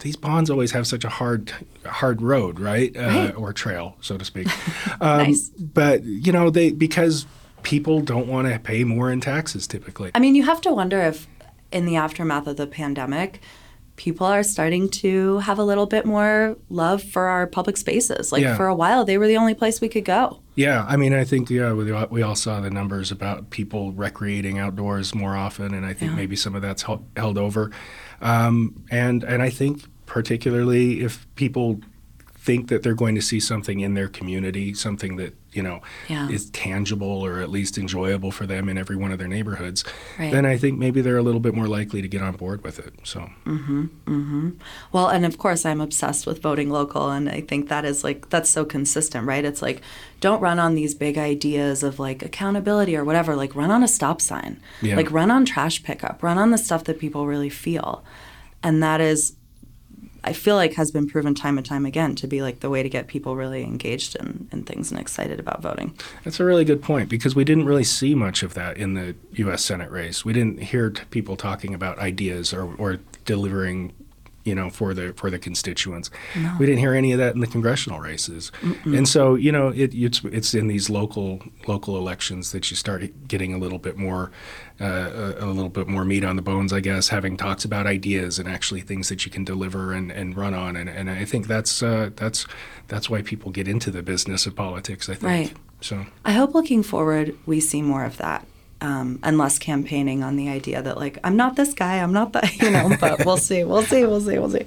these 0.02 0.14
bonds 0.14 0.50
always 0.50 0.70
have 0.72 0.86
such 0.86 1.02
a 1.04 1.08
hard 1.08 1.52
hard 1.86 2.20
road, 2.22 2.60
right, 2.60 2.94
uh, 2.96 3.00
Right. 3.00 3.34
or 3.36 3.52
trail, 3.52 3.96
so 4.02 4.16
to 4.18 4.24
speak. 4.24 4.46
Um, 5.00 5.18
Nice. 5.18 5.48
But 5.58 6.04
you 6.04 6.30
know, 6.30 6.50
they 6.50 6.70
because 6.70 7.24
people 7.62 8.00
don't 8.00 8.26
want 8.28 8.48
to 8.48 8.58
pay 8.58 8.84
more 8.84 9.10
in 9.10 9.20
taxes 9.20 9.66
typically. 9.66 10.10
I 10.14 10.18
mean, 10.18 10.34
you 10.34 10.44
have 10.44 10.60
to 10.62 10.72
wonder 10.72 11.00
if, 11.00 11.26
in 11.72 11.86
the 11.86 11.96
aftermath 11.96 12.46
of 12.46 12.56
the 12.56 12.66
pandemic, 12.66 13.40
people 13.96 14.26
are 14.26 14.42
starting 14.42 14.88
to 14.88 15.38
have 15.40 15.58
a 15.58 15.62
little 15.64 15.84
bit 15.86 16.06
more 16.06 16.56
love 16.70 17.02
for 17.02 17.26
our 17.26 17.46
public 17.46 17.76
spaces. 17.76 18.32
Like 18.32 18.42
Yeah. 18.42 18.56
for 18.56 18.66
a 18.66 18.74
while, 18.74 19.04
they 19.04 19.18
were 19.18 19.26
the 19.26 19.36
only 19.36 19.52
place 19.54 19.80
we 19.80 19.88
could 19.90 20.06
go. 20.06 20.40
Yeah, 20.54 20.84
I 20.88 20.96
mean, 20.96 21.12
I 21.12 21.24
think 21.24 21.50
yeah, 21.50 21.72
we 21.74 21.90
all, 21.92 22.06
we 22.10 22.22
all 22.22 22.34
saw 22.34 22.60
the 22.60 22.70
numbers 22.70 23.10
about 23.10 23.50
people 23.50 23.92
recreating 23.92 24.58
outdoors 24.58 25.14
more 25.14 25.36
often, 25.36 25.74
and 25.74 25.84
I 25.84 25.92
think 25.92 26.12
Yeah. 26.12 26.16
maybe 26.16 26.34
some 26.36 26.54
of 26.54 26.62
that's 26.62 26.82
held, 26.82 27.04
held 27.16 27.36
over. 27.38 27.70
Um, 28.22 28.84
and 28.90 29.22
and 29.22 29.42
I 29.42 29.50
think 29.50 29.82
particularly 30.06 31.02
if 31.02 31.26
people 31.36 31.80
think 32.42 32.68
that 32.68 32.82
they're 32.82 32.94
going 32.94 33.14
to 33.14 33.20
see 33.20 33.38
something 33.38 33.80
in 33.80 33.92
their 33.92 34.08
community, 34.08 34.72
something 34.72 35.16
that 35.16 35.34
you 35.52 35.62
know 35.62 35.80
Yeah. 36.08 36.28
is 36.30 36.48
tangible 36.50 37.22
or 37.26 37.40
at 37.40 37.50
least 37.50 37.76
enjoyable 37.76 38.30
for 38.30 38.46
them 38.46 38.68
in 38.68 38.78
every 38.78 38.96
one 38.96 39.12
of 39.12 39.18
their 39.18 39.28
neighborhoods, 39.28 39.84
Right. 40.18 40.32
then 40.32 40.46
I 40.46 40.56
think 40.56 40.78
maybe 40.78 41.02
they're 41.02 41.18
a 41.18 41.22
little 41.22 41.40
bit 41.40 41.54
more 41.54 41.66
likely 41.68 42.00
to 42.00 42.08
get 42.08 42.22
on 42.22 42.36
board 42.36 42.62
with 42.64 42.78
it. 42.78 42.94
So 43.04 43.20
mm-hmm, 43.44 43.82
mm-hmm. 44.06 44.50
Well, 44.90 45.08
and 45.08 45.26
of 45.26 45.36
course, 45.36 45.66
I'm 45.66 45.80
obsessed 45.82 46.26
with 46.26 46.40
voting 46.40 46.70
local, 46.70 47.10
and 47.10 47.28
I 47.28 47.42
think 47.42 47.68
that 47.68 47.84
is 47.84 48.02
like 48.04 48.30
that's 48.30 48.48
so 48.48 48.64
consistent, 48.64 49.26
right? 49.26 49.44
It's 49.44 49.60
like 49.60 49.82
don't 50.20 50.40
run 50.40 50.58
on 50.58 50.74
these 50.74 50.94
big 50.94 51.18
ideas 51.18 51.82
of 51.82 51.98
like 51.98 52.22
accountability 52.22 52.96
or 52.96 53.04
whatever. 53.04 53.36
Like 53.36 53.54
run 53.54 53.70
on 53.70 53.82
a 53.82 53.88
stop 53.88 54.20
sign, 54.22 54.60
Yeah. 54.80 54.96
like 54.96 55.10
run 55.10 55.30
on 55.30 55.44
trash 55.44 55.82
pickup, 55.82 56.22
run 56.22 56.38
on 56.38 56.50
the 56.52 56.58
stuff 56.58 56.84
that 56.84 56.98
people 56.98 57.26
really 57.26 57.50
feel, 57.50 58.02
and 58.62 58.82
that 58.82 59.00
is, 59.00 59.34
I 60.24 60.32
feel 60.32 60.56
like 60.56 60.74
has 60.74 60.90
been 60.90 61.08
proven 61.08 61.34
time 61.34 61.56
and 61.56 61.66
time 61.66 61.86
again 61.86 62.14
to 62.16 62.26
be 62.26 62.42
like 62.42 62.60
the 62.60 62.70
way 62.70 62.82
to 62.82 62.88
get 62.88 63.06
people 63.06 63.36
really 63.36 63.62
engaged 63.62 64.16
in, 64.16 64.48
in 64.52 64.64
things 64.64 64.90
and 64.90 65.00
excited 65.00 65.40
about 65.40 65.62
voting. 65.62 65.94
That's 66.24 66.40
a 66.40 66.44
really 66.44 66.64
good 66.64 66.82
point 66.82 67.08
because 67.08 67.34
we 67.34 67.44
didn't 67.44 67.66
really 67.66 67.84
see 67.84 68.14
much 68.14 68.42
of 68.42 68.54
that 68.54 68.76
in 68.76 68.94
the 68.94 69.14
U.S. 69.34 69.64
Senate 69.64 69.90
race. 69.90 70.24
We 70.24 70.32
didn't 70.32 70.62
hear 70.62 70.90
people 70.90 71.36
talking 71.36 71.74
about 71.74 71.98
ideas 71.98 72.52
or, 72.52 72.74
or 72.76 72.98
delivering, 73.24 73.92
you 74.44 74.54
know, 74.54 74.70
for 74.70 74.94
the 74.94 75.12
for 75.14 75.30
the 75.30 75.38
constituents. 75.38 76.10
We 76.58 76.66
didn't 76.66 76.78
hear 76.80 76.94
any 76.94 77.12
of 77.12 77.18
that 77.18 77.34
in 77.34 77.40
the 77.40 77.46
congressional 77.46 78.00
races. 78.00 78.50
And 78.84 79.06
so, 79.08 79.34
you 79.34 79.52
know, 79.52 79.68
it, 79.68 79.94
it's 79.94 80.24
it's 80.24 80.54
in 80.54 80.66
these 80.68 80.88
local 80.88 81.42
local 81.66 81.96
elections 81.98 82.52
that 82.52 82.70
you 82.70 82.76
start 82.76 83.02
getting 83.28 83.52
a 83.54 83.58
little 83.58 83.78
bit 83.78 83.96
more. 83.96 84.30
Uh, 84.82 85.34
a, 85.38 85.44
a 85.44 85.48
little 85.52 85.68
bit 85.68 85.86
more 85.88 86.06
meat 86.06 86.24
on 86.24 86.36
the 86.36 86.42
bones, 86.42 86.72
I 86.72 86.80
guess, 86.80 87.10
having 87.10 87.36
talks 87.36 87.66
about 87.66 87.86
ideas 87.86 88.38
and 88.38 88.48
actually 88.48 88.80
things 88.80 89.10
that 89.10 89.26
you 89.26 89.30
can 89.30 89.44
deliver 89.44 89.92
and, 89.92 90.10
and 90.10 90.34
run 90.34 90.54
on, 90.54 90.74
and, 90.74 90.88
and 90.88 91.10
I 91.10 91.26
think 91.26 91.48
that's 91.48 91.82
uh, 91.82 92.08
that's 92.16 92.46
that's 92.88 93.10
why 93.10 93.20
people 93.20 93.50
get 93.50 93.68
into 93.68 93.90
the 93.90 94.02
business 94.02 94.46
of 94.46 94.56
politics. 94.56 95.10
I 95.10 95.16
think 95.16 95.22
Right. 95.24 95.52
so. 95.82 96.06
I 96.24 96.32
hope 96.32 96.54
looking 96.54 96.82
forward 96.82 97.36
we 97.44 97.60
see 97.60 97.82
more 97.82 98.04
of 98.06 98.16
that. 98.16 98.46
Um, 98.80 99.18
and 99.22 99.38
less 99.38 99.58
campaigning 99.58 100.22
on 100.22 100.36
the 100.36 100.48
idea 100.48 100.82
that 100.82 100.96
like 100.96 101.18
I'm 101.24 101.36
not 101.36 101.56
this 101.56 101.74
guy, 101.74 101.96
I'm 101.98 102.12
not 102.12 102.32
that, 102.32 102.56
you 102.62 102.70
know. 102.70 102.96
But 103.00 103.24
we'll 103.24 103.36
see, 103.48 103.64
we'll 103.64 103.82
see, 103.82 104.04
we'll 104.04 104.20
see, 104.20 104.38
we'll 104.38 104.50
see. 104.50 104.64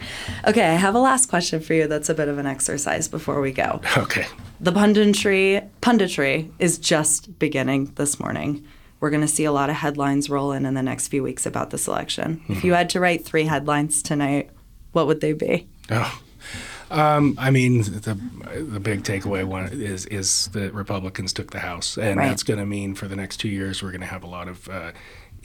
Okay, 0.47 0.65
I 0.65 0.75
have 0.75 0.95
a 0.95 0.99
last 0.99 1.29
question 1.29 1.59
for 1.59 1.73
you. 1.73 1.87
That's 1.87 2.09
a 2.09 2.13
bit 2.13 2.27
of 2.27 2.37
an 2.37 2.45
exercise 2.45 3.07
before 3.07 3.41
we 3.41 3.51
go. 3.51 3.81
Okay. 3.97 4.25
The 4.59 4.71
punditry 4.71 5.67
punditry 5.81 6.51
is 6.59 6.77
just 6.77 7.37
beginning 7.39 7.93
this 7.95 8.19
morning. 8.19 8.65
We're 8.99 9.09
going 9.09 9.21
to 9.21 9.27
see 9.27 9.43
a 9.43 9.51
lot 9.51 9.69
of 9.69 9.75
headlines 9.75 10.29
roll 10.29 10.53
in 10.53 10.65
in 10.65 10.75
the 10.75 10.83
next 10.83 11.09
few 11.09 11.23
weeks 11.23 11.45
about 11.45 11.71
this 11.71 11.89
election. 11.89 12.37
Mm-hmm. 12.37 12.53
If 12.53 12.63
you 12.63 12.73
had 12.73 12.89
to 12.91 13.01
write 13.01 13.25
three 13.25 13.43
headlines 13.43 14.01
tonight, 14.01 14.49
what 14.93 15.07
would 15.07 15.19
they 15.19 15.33
be? 15.33 15.67
Oh. 15.91 16.21
Um, 16.93 17.35
I 17.39 17.49
mean, 17.49 17.81
the 17.81 18.19
the 18.55 18.79
big 18.79 19.03
takeaway 19.03 19.43
one 19.43 19.69
is 19.71 20.05
is 20.05 20.47
that 20.49 20.73
Republicans 20.73 21.33
took 21.33 21.51
the 21.51 21.59
House, 21.59 21.97
and 21.97 22.17
right. 22.17 22.27
that's 22.27 22.43
going 22.43 22.59
to 22.59 22.67
mean 22.67 22.93
for 22.93 23.07
the 23.07 23.15
next 23.15 23.37
two 23.37 23.49
years 23.49 23.81
we're 23.81 23.89
going 23.89 24.01
to 24.01 24.07
have 24.07 24.23
a 24.23 24.27
lot 24.27 24.47
of 24.47 24.69
uh, 24.69 24.91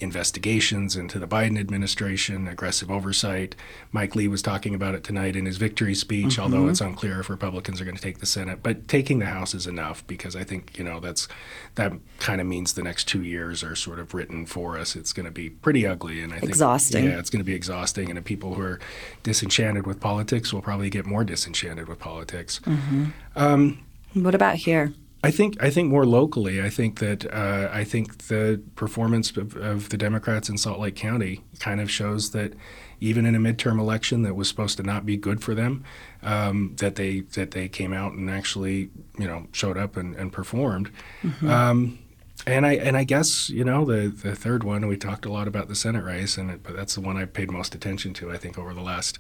investigations 0.01 0.97
into 0.97 1.19
the 1.19 1.27
Biden 1.27 1.59
administration, 1.59 2.49
aggressive 2.49 2.91
oversight. 2.91 3.55
Mike 3.93 4.15
Lee 4.15 4.29
was 4.29 4.43
talking 4.43 4.75
about 4.75 4.95
it 4.95 5.05
tonight 5.05 5.37
in 5.37 5.47
his 5.47 5.57
victory 5.57 5.95
speech, 5.95 6.35
mm-hmm. 6.35 6.43
although 6.43 6.69
it's 6.69 6.81
unclear 6.81 7.21
if 7.21 7.31
Republicans 7.31 7.81
are 7.81 7.85
going 7.85 7.97
to 7.97 8.03
take 8.03 8.19
the 8.19 8.27
Senate. 8.27 8.63
But 8.63 8.89
taking 8.89 9.19
the 9.19 9.27
House 9.27 9.55
is 9.55 9.67
enough 9.67 10.07
because 10.07 10.37
I 10.37 10.45
think 10.45 10.79
you 10.79 10.85
know 10.85 11.01
that's 11.01 11.29
that 11.75 11.93
kind 12.19 12.41
of 12.41 12.47
means 12.47 12.75
the 12.75 12.83
next 12.83 13.09
two 13.09 13.23
years 13.23 13.63
are 13.63 13.75
sort 13.75 13.99
of 13.99 14.15
written 14.15 14.47
for 14.47 14.79
us. 14.79 14.97
It's 14.97 15.13
going 15.13 15.27
to 15.27 15.33
be 15.33 15.51
pretty 15.51 15.87
ugly, 15.87 16.21
and 16.21 16.33
I 16.33 16.41
think 16.41 16.51
exhausting. 16.51 17.05
Yeah, 17.05 17.19
it's 17.19 17.31
going 17.31 17.41
to 17.41 17.45
be 17.45 17.55
exhausting, 17.55 18.09
and 18.09 18.17
the 18.17 18.23
people 18.23 18.55
who 18.55 18.63
are 18.63 18.81
disenchanted 19.23 19.87
with 19.87 20.01
politics 20.01 20.53
will 20.53 20.63
probably 20.63 20.91
get 20.91 21.07
more 21.07 21.25
disenchanted 21.25 21.89
with 21.89 21.99
politics. 21.99 22.61
Mm-hmm. 22.65 23.07
Um, 23.37 23.85
what 24.15 24.35
about 24.35 24.57
here? 24.57 24.93
I 25.23 25.33
think 25.33 25.61
I 25.61 25.71
think 25.71 25.91
more 25.91 26.07
locally. 26.07 26.63
I 26.63 26.71
think 26.71 27.01
that 27.01 27.27
uh, 27.33 27.69
I 27.73 27.83
think 27.83 28.29
the 28.29 28.63
performance 28.77 29.37
of, 29.37 29.57
of, 29.57 29.89
the 29.89 29.97
Democrats 29.97 30.49
in 30.49 30.57
Salt 30.57 30.79
Lake 30.79 30.95
County 30.95 31.43
kind 31.59 31.81
of 31.81 31.91
shows 31.91 32.31
that 32.31 32.53
even 33.01 33.27
in 33.27 33.35
a 33.35 33.39
midterm 33.39 33.81
election 33.81 34.23
that 34.23 34.37
was 34.37 34.49
supposed 34.49 34.77
to 34.77 34.85
not 34.85 35.05
be 35.05 35.17
good 35.17 35.43
for 35.43 35.57
them, 35.57 35.83
um, 36.23 36.75
that 36.77 36.95
they 36.95 37.21
that 37.21 37.51
they 37.51 37.69
came 37.69 37.93
out 37.93 38.13
and 38.13 38.31
actually 38.31 38.91
you 39.19 39.27
know 39.27 39.47
showed 39.51 39.77
up 39.77 39.97
and, 39.97 40.15
and 40.15 40.33
performed. 40.33 40.91
Mm-hmm. 41.23 41.51
Um, 41.51 41.99
and 42.47 42.65
I 42.65 42.75
and 42.75 42.97
I 42.97 43.03
guess 43.03 43.51
you 43.51 43.65
know 43.65 43.85
the 43.85 44.09
the 44.09 44.37
third 44.37 44.63
one 44.63 44.87
we 44.87 44.97
talked 44.97 45.27
a 45.27 45.33
lot 45.33 45.49
about 45.49 45.67
the 45.67 45.75
Senate 45.75 46.05
race, 46.05 46.39
and 46.39 46.49
it, 46.49 46.63
but 46.63 46.77
that's 46.77 46.95
the 46.95 47.01
one 47.01 47.17
I 47.17 47.25
paid 47.25 47.51
most 47.51 47.75
attention 47.75 48.15
to. 48.15 48.31
I 48.31 48.37
think 48.37 48.57
over 48.57 48.73
the 48.73 48.83
last 48.83 49.19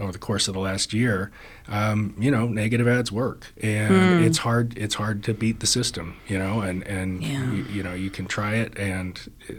over 0.00 0.12
the 0.12 0.18
course 0.18 0.48
of 0.48 0.54
the 0.54 0.60
last 0.60 0.92
year, 0.92 1.30
um, 1.68 2.14
you 2.18 2.30
know, 2.30 2.48
negative 2.48 2.88
ads 2.88 3.12
work, 3.12 3.52
and 3.62 3.94
mm. 3.94 4.22
it's 4.24 4.38
hard. 4.38 4.76
It's 4.76 4.94
hard 4.94 5.22
to 5.24 5.34
beat 5.34 5.60
the 5.60 5.66
system, 5.66 6.16
you 6.26 6.38
know, 6.38 6.60
and 6.60 6.82
and 6.86 7.22
yeah. 7.22 7.52
you, 7.52 7.64
you, 7.64 7.82
know 7.82 7.94
you 7.94 8.10
can 8.10 8.26
try 8.26 8.54
it, 8.56 8.76
and 8.78 9.20
uh, 9.48 9.52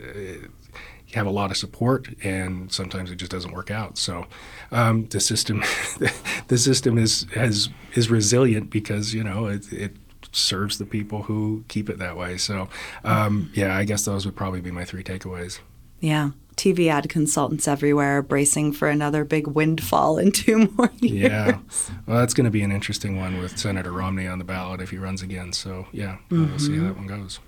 you 1.12 1.16
have 1.16 1.28
a 1.28 1.32
lot 1.32 1.52
of 1.52 1.58
support, 1.58 2.08
and 2.24 2.72
sometimes 2.72 3.12
it 3.12 3.16
just 3.16 3.32
doesn't 3.32 3.54
work 3.54 3.72
out. 3.72 3.98
So 3.98 4.26
um, 4.72 5.08
the 5.08 5.20
system, 5.20 5.64
the 6.48 6.58
system 6.58 6.98
is 6.98 7.26
has 7.34 7.70
is 7.94 8.10
resilient 8.10 8.70
because 8.70 9.14
you 9.14 9.24
know 9.24 9.48
it, 9.48 9.72
it 9.72 9.96
serves 10.32 10.78
the 10.78 10.86
people 10.86 11.24
who 11.24 11.64
keep 11.68 11.90
it 11.90 11.98
that 12.00 12.18
way. 12.18 12.38
So, 12.38 12.70
um, 13.04 13.52
yeah, 13.54 13.76
I 13.76 13.84
guess 13.84 14.06
those 14.06 14.26
would 14.26 14.36
probably 14.36 14.62
be 14.62 14.72
my 14.72 14.86
three 14.86 15.04
takeaways. 15.04 15.60
Yeah. 16.00 16.32
TV 16.56 16.88
ad 16.90 17.10
consultants 17.10 17.68
everywhere 17.68 18.22
bracing 18.22 18.72
for 18.74 18.90
another 18.90 19.24
big 19.24 19.48
windfall 19.48 20.18
in 20.18 20.32
two 20.32 20.72
more 20.78 20.92
years. 21.00 21.32
Yeah. 21.32 21.60
Well, 22.06 22.20
that's 22.20 22.34
going 22.34 22.46
to 22.46 22.52
be 22.52 22.62
an 22.62 22.72
interesting 22.72 23.18
one 23.18 23.40
with 23.40 23.58
Senator 23.58 23.92
Romney 23.92 24.28
on 24.28 24.40
the 24.40 24.46
ballot 24.46 24.82
if 24.82 24.90
he 24.90 24.98
runs 24.98 25.22
again. 25.22 25.54
So, 25.54 25.88
yeah, 25.92 26.18
mm-hmm. 26.30 26.50
we'll 26.50 26.60
see 26.60 26.78
how 26.78 26.84
that 26.86 26.98
one 26.98 27.08
goes. 27.08 27.40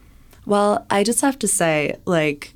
Well, 0.45 0.85
I 0.89 1.03
just 1.03 1.21
have 1.21 1.39
to 1.39 1.47
say, 1.47 1.97
like, 2.05 2.53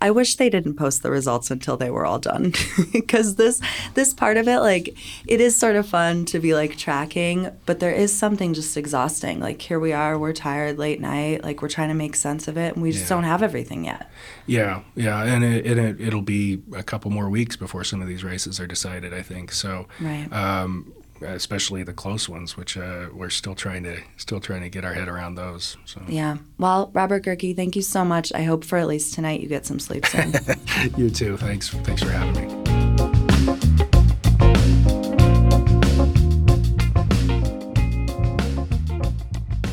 I 0.00 0.10
wish 0.10 0.36
they 0.36 0.50
didn't 0.50 0.74
post 0.74 1.02
the 1.02 1.10
results 1.10 1.50
until 1.50 1.76
they 1.76 1.90
were 1.90 2.06
all 2.06 2.18
done 2.18 2.52
because 2.92 3.34
this 3.34 3.60
this 3.94 4.14
part 4.14 4.36
of 4.36 4.48
it 4.48 4.60
like 4.60 4.96
it 5.26 5.40
is 5.40 5.56
sort 5.56 5.76
of 5.76 5.88
fun 5.88 6.24
to 6.26 6.38
be 6.38 6.54
like 6.54 6.76
tracking 6.76 7.50
but 7.66 7.80
there 7.80 7.92
is 7.92 8.16
something 8.16 8.54
just 8.54 8.76
exhausting 8.76 9.40
like 9.40 9.60
here 9.60 9.80
we 9.80 9.92
are 9.92 10.18
we're 10.18 10.32
tired 10.32 10.78
late 10.78 11.00
night 11.00 11.42
like 11.42 11.62
we're 11.62 11.68
trying 11.68 11.88
to 11.88 11.94
make 11.94 12.14
sense 12.14 12.48
of 12.48 12.56
it 12.56 12.74
and 12.74 12.82
we 12.82 12.92
just 12.92 13.04
yeah. 13.04 13.08
don't 13.08 13.24
have 13.24 13.42
everything 13.42 13.84
yet. 13.84 14.10
Yeah, 14.46 14.82
yeah, 14.94 15.22
and 15.22 15.44
it, 15.44 15.66
it, 15.66 16.00
it'll 16.00 16.22
be 16.22 16.62
a 16.74 16.82
couple 16.82 17.10
more 17.10 17.28
weeks 17.28 17.56
before 17.56 17.84
some 17.84 18.00
of 18.00 18.08
these 18.08 18.24
races 18.24 18.58
are 18.58 18.66
decided. 18.66 19.12
I 19.12 19.22
think 19.22 19.52
so. 19.52 19.86
Right. 20.00 20.32
Um, 20.32 20.92
especially 21.20 21.82
the 21.82 21.92
close 21.92 22.28
ones, 22.28 22.56
which 22.56 22.76
uh, 22.76 23.08
we're 23.12 23.30
still 23.30 23.54
trying 23.54 23.84
to 23.84 24.00
still 24.16 24.40
trying 24.40 24.62
to 24.62 24.68
get 24.68 24.84
our 24.84 24.94
head 24.94 25.08
around 25.08 25.34
those. 25.34 25.76
So. 25.84 26.02
Yeah. 26.08 26.38
Well, 26.58 26.90
Robert 26.94 27.24
Gehrke, 27.24 27.54
thank 27.56 27.76
you 27.76 27.82
so 27.82 28.04
much. 28.04 28.32
I 28.34 28.42
hope 28.42 28.64
for 28.64 28.78
at 28.78 28.86
least 28.86 29.14
tonight 29.14 29.40
you 29.40 29.48
get 29.48 29.66
some 29.66 29.78
sleep 29.78 30.06
soon. 30.06 30.32
you 30.96 31.10
too. 31.10 31.36
Thanks. 31.36 31.70
Thanks 31.70 32.02
for 32.02 32.10
having 32.10 32.48
me. 32.48 32.78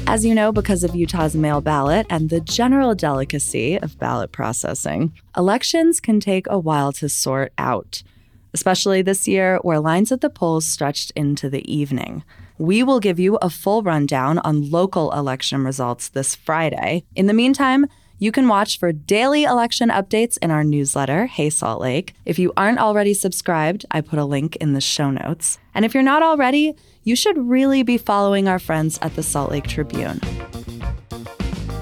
As 0.07 0.23
you 0.23 0.35
know, 0.35 0.51
because 0.51 0.83
of 0.83 0.95
Utah's 0.95 1.35
mail 1.35 1.61
ballot 1.61 2.05
and 2.09 2.29
the 2.29 2.39
general 2.39 2.95
delicacy 2.95 3.77
of 3.77 3.97
ballot 3.99 4.31
processing, 4.31 5.11
elections 5.35 5.99
can 5.99 6.19
take 6.19 6.45
a 6.47 6.59
while 6.59 6.93
to 6.93 7.09
sort 7.09 7.51
out 7.57 8.03
especially 8.55 9.01
this 9.01 9.27
year 9.27 9.59
where 9.63 9.81
lines 9.81 10.13
at 10.13 10.21
the 10.21 10.29
polls 10.29 10.65
stretched 10.65 11.11
into 11.11 11.49
the 11.49 11.69
evening. 11.69 12.23
We 12.57 12.83
will 12.83 13.01
give 13.01 13.19
you 13.19 13.35
a 13.41 13.49
full 13.49 13.83
rundown 13.83 14.39
on 14.39 14.71
local 14.71 15.11
election 15.11 15.65
results 15.65 16.07
this 16.07 16.35
Friday. 16.35 17.03
In 17.13 17.27
the 17.27 17.33
meantime, 17.33 17.85
you 18.17 18.31
can 18.31 18.47
watch 18.47 18.79
for 18.79 18.93
daily 18.93 19.43
election 19.43 19.89
updates 19.89 20.37
in 20.41 20.51
our 20.51 20.63
newsletter, 20.63 21.25
Hey 21.25 21.49
Salt 21.49 21.81
Lake. 21.81 22.13
If 22.23 22.39
you 22.39 22.53
aren't 22.55 22.79
already 22.79 23.13
subscribed, 23.13 23.85
I 23.91 23.99
put 23.99 24.19
a 24.19 24.23
link 24.23 24.55
in 24.55 24.71
the 24.71 24.79
show 24.79 25.11
notes. 25.11 25.59
And 25.73 25.83
if 25.83 25.93
you're 25.93 26.01
not 26.01 26.23
already, 26.23 26.75
you 27.03 27.17
should 27.17 27.37
really 27.37 27.83
be 27.83 27.97
following 27.97 28.47
our 28.47 28.59
friends 28.59 28.97
at 29.01 29.17
the 29.17 29.23
Salt 29.23 29.51
Lake 29.51 29.67
Tribune. 29.67 30.21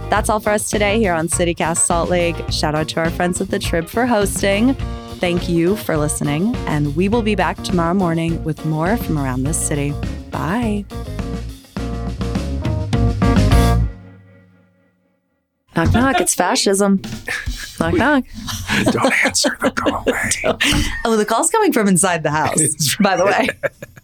That's 0.10 0.28
all 0.28 0.40
for 0.40 0.50
us 0.50 0.72
today 0.72 0.98
here 0.98 1.14
on 1.14 1.28
CityCast 1.28 1.78
Salt 1.78 2.10
Lake. 2.10 2.36
Shout 2.50 2.74
out 2.74 2.88
to 2.90 3.00
our 3.00 3.12
friends 3.12 3.40
at 3.40 3.52
the 3.52 3.60
Trib 3.60 3.88
for 3.88 4.08
hosting. 4.08 4.76
Thank 5.24 5.48
you 5.48 5.78
for 5.78 5.96
listening, 5.96 6.54
and 6.68 6.98
we 6.98 7.08
will 7.08 7.22
be 7.22 7.34
back 7.34 7.56
tomorrow 7.64 7.94
morning 7.94 8.44
with 8.44 8.66
more 8.66 8.98
from 8.98 9.18
around 9.18 9.44
this 9.44 9.58
city. 9.58 9.94
Bye. 10.32 10.84
Knock, 15.78 15.94
knock, 15.94 16.20
it's 16.20 16.36
fascism. 16.36 17.02
Knock, 17.80 17.94
knock. 17.94 18.26
Don't 18.92 19.26
answer 19.26 19.58
the 19.62 19.72
call. 19.72 20.04
oh, 21.06 21.16
the 21.16 21.24
call's 21.26 21.50
coming 21.50 21.72
from 21.72 21.88
inside 21.88 22.24
the 22.24 22.32
house, 22.32 22.98
by 23.00 23.16
the 23.16 23.24
way. 23.24 23.48